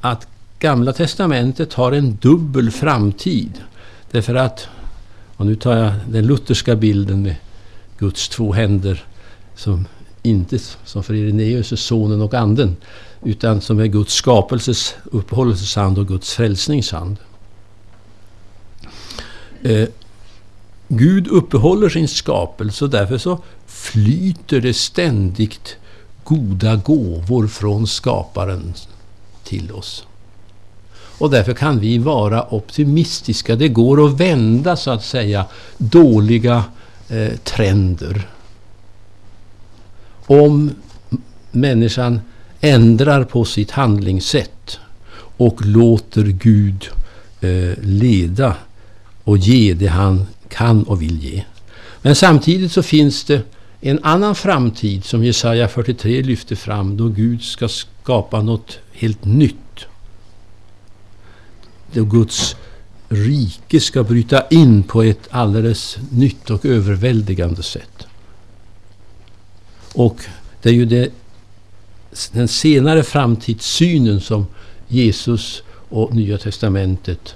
att 0.00 0.26
Gamla 0.58 0.92
testamentet 0.92 1.72
har 1.72 1.92
en 1.92 2.16
dubbel 2.16 2.70
framtid. 2.70 3.60
Därför 4.10 4.34
att, 4.34 4.68
och 5.36 5.46
nu 5.46 5.56
tar 5.56 5.76
jag 5.76 5.92
den 6.08 6.26
lutherska 6.26 6.76
bilden 6.76 7.22
med 7.22 7.36
Guds 7.98 8.28
två 8.28 8.52
händer 8.52 9.04
som 9.54 9.86
inte 10.22 10.58
som 10.84 11.02
för 11.02 11.14
Irenaeus 11.14 11.72
är 11.72 11.76
sonen 11.76 12.20
och 12.20 12.34
anden 12.34 12.76
utan 13.22 13.60
som 13.60 13.78
är 13.78 13.86
Guds 13.86 14.14
skapelses 14.14 14.94
uppehållelseshand 15.04 15.98
och 15.98 16.08
Guds 16.08 16.34
frälsningshand. 16.34 17.16
Eh, 19.62 19.88
Gud 20.88 21.28
uppehåller 21.28 21.88
sin 21.88 22.08
skapelse 22.08 22.84
och 22.84 22.90
därför 22.90 23.18
så 23.18 23.38
flyter 23.66 24.60
det 24.60 24.74
ständigt 24.74 25.76
goda 26.24 26.76
gåvor 26.76 27.46
från 27.46 27.86
skaparen 27.86 28.74
till 29.44 29.72
oss. 29.72 30.06
Och 31.18 31.30
därför 31.30 31.54
kan 31.54 31.80
vi 31.80 31.98
vara 31.98 32.54
optimistiska. 32.54 33.56
Det 33.56 33.68
går 33.68 34.06
att 34.06 34.20
vända 34.20 34.76
så 34.76 34.90
att 34.90 35.04
säga 35.04 35.46
dåliga 35.78 36.64
eh, 37.08 37.32
trender. 37.44 38.28
Om 40.26 40.70
människan 41.50 42.20
ändrar 42.60 43.24
på 43.24 43.44
sitt 43.44 43.70
handlingssätt 43.70 44.78
och 45.36 45.66
låter 45.66 46.24
Gud 46.24 46.88
eh, 47.40 47.78
leda 47.82 48.54
och 49.26 49.38
ge 49.38 49.74
det 49.74 49.86
han 49.86 50.26
kan 50.48 50.82
och 50.82 51.02
vill 51.02 51.24
ge. 51.24 51.44
Men 52.02 52.14
samtidigt 52.16 52.72
så 52.72 52.82
finns 52.82 53.24
det 53.24 53.42
en 53.80 54.04
annan 54.04 54.34
framtid 54.34 55.04
som 55.04 55.24
Jesaja 55.24 55.68
43 55.68 56.22
lyfter 56.22 56.56
fram 56.56 56.96
då 56.96 57.08
Gud 57.08 57.42
ska 57.42 57.68
skapa 57.68 58.42
något 58.42 58.78
helt 58.92 59.24
nytt. 59.24 59.86
Då 61.92 62.04
Guds 62.04 62.56
rike 63.08 63.80
ska 63.80 64.02
bryta 64.02 64.48
in 64.48 64.82
på 64.82 65.02
ett 65.02 65.28
alldeles 65.30 65.98
nytt 66.10 66.50
och 66.50 66.64
överväldigande 66.64 67.62
sätt. 67.62 68.06
Och 69.94 70.16
det 70.62 70.68
är 70.68 70.74
ju 70.74 70.86
det, 70.86 71.12
den 72.32 72.48
senare 72.48 73.02
framtidssynen 73.02 74.20
som 74.20 74.46
Jesus 74.88 75.62
och 75.88 76.14
Nya 76.14 76.38
Testamentet 76.38 77.34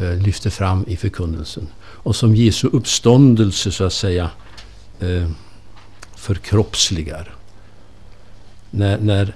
Eh, 0.00 0.16
lyfter 0.16 0.50
fram 0.50 0.84
i 0.88 0.96
förkunnelsen. 0.96 1.66
Och 1.80 2.16
som 2.16 2.36
Jesu 2.36 2.68
uppståndelse 2.72 3.72
så 3.72 3.84
att 3.84 3.92
säga 3.92 4.30
eh, 5.00 5.30
förkroppsligar. 6.16 7.34
När, 8.70 8.98
när 8.98 9.34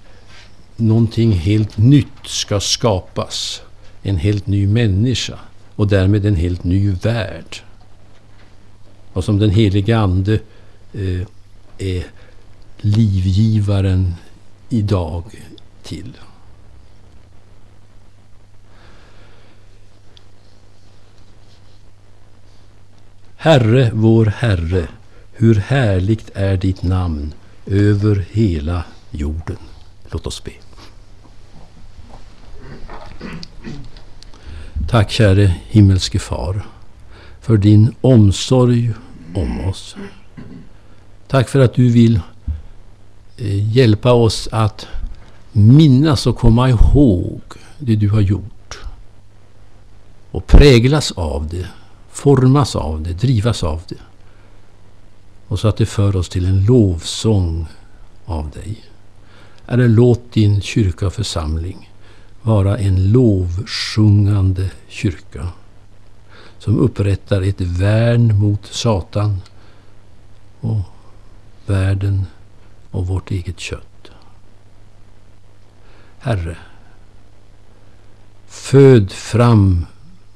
någonting 0.76 1.32
helt 1.32 1.76
nytt 1.76 2.26
ska 2.26 2.60
skapas. 2.60 3.62
En 4.02 4.16
helt 4.16 4.46
ny 4.46 4.66
människa 4.66 5.38
och 5.76 5.88
därmed 5.88 6.26
en 6.26 6.36
helt 6.36 6.64
ny 6.64 6.90
värld. 6.90 7.56
Och 9.12 9.24
som 9.24 9.38
den 9.38 9.50
helige 9.50 9.98
Ande 9.98 10.34
eh, 10.92 11.26
är 11.78 12.06
livgivaren 12.78 14.14
idag 14.68 15.24
till. 15.82 16.12
Herre, 23.44 23.90
vår 23.94 24.26
Herre, 24.26 24.88
hur 25.32 25.54
härligt 25.54 26.30
är 26.34 26.56
ditt 26.56 26.82
namn 26.82 27.32
över 27.66 28.24
hela 28.30 28.84
jorden. 29.10 29.56
Låt 30.10 30.26
oss 30.26 30.44
be. 30.44 30.50
Tack 34.88 35.10
käre 35.10 35.54
himmelske 35.66 36.18
Far 36.18 36.66
för 37.40 37.56
din 37.56 37.94
omsorg 38.00 38.92
om 39.34 39.68
oss. 39.68 39.96
Tack 41.26 41.48
för 41.48 41.60
att 41.60 41.74
du 41.74 41.88
vill 41.88 42.20
eh, 43.36 43.76
hjälpa 43.76 44.12
oss 44.12 44.48
att 44.52 44.86
minnas 45.52 46.26
och 46.26 46.38
komma 46.38 46.68
ihåg 46.68 47.42
det 47.78 47.96
du 47.96 48.08
har 48.08 48.20
gjort. 48.20 48.78
Och 50.30 50.46
präglas 50.46 51.12
av 51.12 51.48
det, 51.48 51.68
formas 52.14 52.76
av 52.76 53.02
det, 53.02 53.12
drivas 53.12 53.62
av 53.62 53.82
det. 53.88 54.00
Och 55.48 55.60
så 55.60 55.68
att 55.68 55.76
det 55.76 55.86
för 55.86 56.16
oss 56.16 56.28
till 56.28 56.46
en 56.46 56.64
lovsång 56.64 57.66
av 58.24 58.50
dig. 58.50 58.84
Eller 59.66 59.88
låt 59.88 60.32
din 60.32 60.60
kyrka 60.60 61.06
och 61.06 61.12
församling 61.12 61.90
vara 62.42 62.78
en 62.78 63.12
lovsjungande 63.12 64.70
kyrka 64.88 65.48
som 66.58 66.78
upprättar 66.78 67.42
ett 67.42 67.60
värn 67.60 68.38
mot 68.38 68.66
Satan 68.66 69.40
och 70.60 70.80
världen 71.66 72.26
och 72.90 73.06
vårt 73.06 73.30
eget 73.30 73.60
kött. 73.60 74.10
Herre, 76.18 76.56
föd 78.46 79.12
fram 79.12 79.86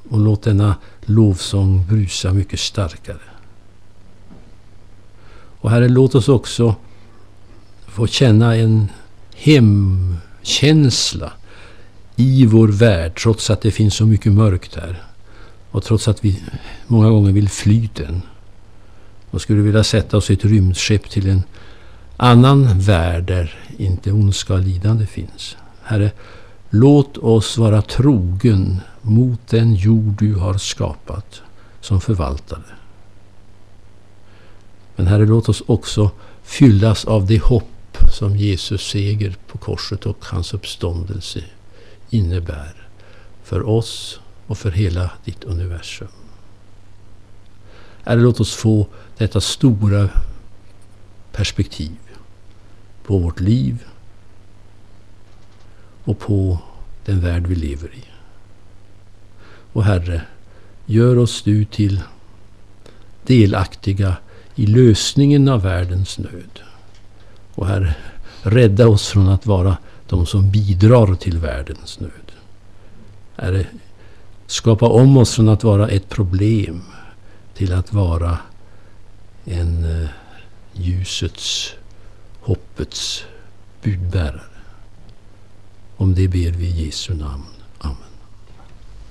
och 0.09 0.19
låt 0.19 0.43
denna 0.43 0.77
lovsång 1.09 1.87
brusa 1.89 2.33
mycket 2.33 2.61
starkare. 2.61 3.19
Och 5.61 5.71
Herre, 5.71 5.89
låt 5.89 6.15
oss 6.15 6.29
också 6.29 6.75
få 7.87 8.07
känna 8.07 8.57
en 8.57 8.89
hemkänsla 9.37 11.33
i 12.17 12.47
vår 12.47 12.69
värld, 12.69 13.21
trots 13.23 13.51
att 13.51 13.61
det 13.61 13.71
finns 13.71 13.95
så 13.95 14.07
mycket 14.07 14.33
mörkt 14.33 14.77
här. 14.77 15.03
Och 15.71 15.85
trots 15.85 16.09
att 16.09 16.25
vi 16.25 16.43
många 16.87 17.09
gånger 17.09 17.33
vill 17.33 17.49
fly 17.49 17.89
den. 17.95 18.23
Och 19.31 19.41
skulle 19.41 19.63
vilja 19.63 19.85
sätta 19.85 20.17
oss 20.17 20.31
i 20.31 20.33
ett 20.35 20.45
rymdskepp 20.45 21.11
till 21.11 21.29
en 21.29 21.43
annan 22.17 22.79
värld 22.81 23.25
där 23.25 23.55
inte 23.79 24.13
ondska 24.13 24.55
och 24.55 24.61
lidande 24.61 25.07
finns. 25.07 25.57
Herre, 25.83 26.11
låt 26.71 27.19
oss 27.19 27.59
vara 27.59 27.83
trogen 27.83 28.81
mot 29.03 29.49
den 29.49 29.75
jord 29.75 30.15
du 30.19 30.35
har 30.35 30.55
skapat 30.55 31.43
som 31.81 32.01
förvaltare. 32.01 32.63
Men 34.97 35.07
Herre, 35.07 35.27
låt 35.27 35.49
oss 35.49 35.63
också 35.67 36.11
fyllas 36.43 37.05
av 37.05 37.27
det 37.27 37.43
hopp 37.43 37.99
som 38.13 38.37
Jesus 38.37 38.91
seger 38.91 39.37
på 39.47 39.59
korset 39.59 40.07
och 40.07 40.25
hans 40.25 40.55
uppståndelse 40.55 41.45
innebär 42.11 42.89
för 43.43 43.69
oss 43.69 44.21
och 44.47 44.59
för 44.59 44.71
hela 44.71 45.11
ditt 45.25 45.45
universum. 45.45 46.09
Herre, 48.05 48.21
låt 48.21 48.41
oss 48.41 48.55
få 48.55 48.87
detta 49.19 49.41
stora 49.41 50.09
perspektiv 51.33 51.97
på 53.03 53.19
vårt 53.19 53.41
liv 53.41 53.85
och 56.09 56.19
på 56.19 56.59
den 57.05 57.21
värld 57.21 57.47
vi 57.47 57.55
lever 57.55 57.95
i. 57.95 58.05
Och 59.73 59.85
Herre, 59.85 60.23
gör 60.87 61.19
oss 61.19 61.43
du 61.43 61.65
till 61.65 62.03
delaktiga 63.27 64.17
i 64.55 64.67
lösningen 64.67 65.49
av 65.49 65.63
världens 65.63 66.19
nöd. 66.19 66.61
Och 67.55 67.67
Herre, 67.67 67.95
rädda 68.43 68.89
oss 68.89 69.09
från 69.09 69.29
att 69.29 69.47
vara 69.47 69.77
de 70.09 70.27
som 70.27 70.51
bidrar 70.51 71.15
till 71.15 71.39
världens 71.39 72.01
nöd. 72.01 72.33
Herre, 73.37 73.67
skapa 74.47 74.89
om 74.89 75.17
oss 75.17 75.35
från 75.35 75.49
att 75.49 75.65
vara 75.65 75.89
ett 75.89 76.09
problem 76.09 76.83
till 77.55 77.73
att 77.73 77.93
vara 77.93 78.39
en 79.45 80.03
eh, 80.03 80.09
ljusets, 80.73 81.75
hoppets 82.41 83.25
budbärare. 83.83 84.48
Om 85.99 86.15
det 86.15 86.31
ber 86.31 86.51
vi 86.51 86.67
i 86.67 86.87
Jesu 86.87 87.15
namn. 87.15 87.58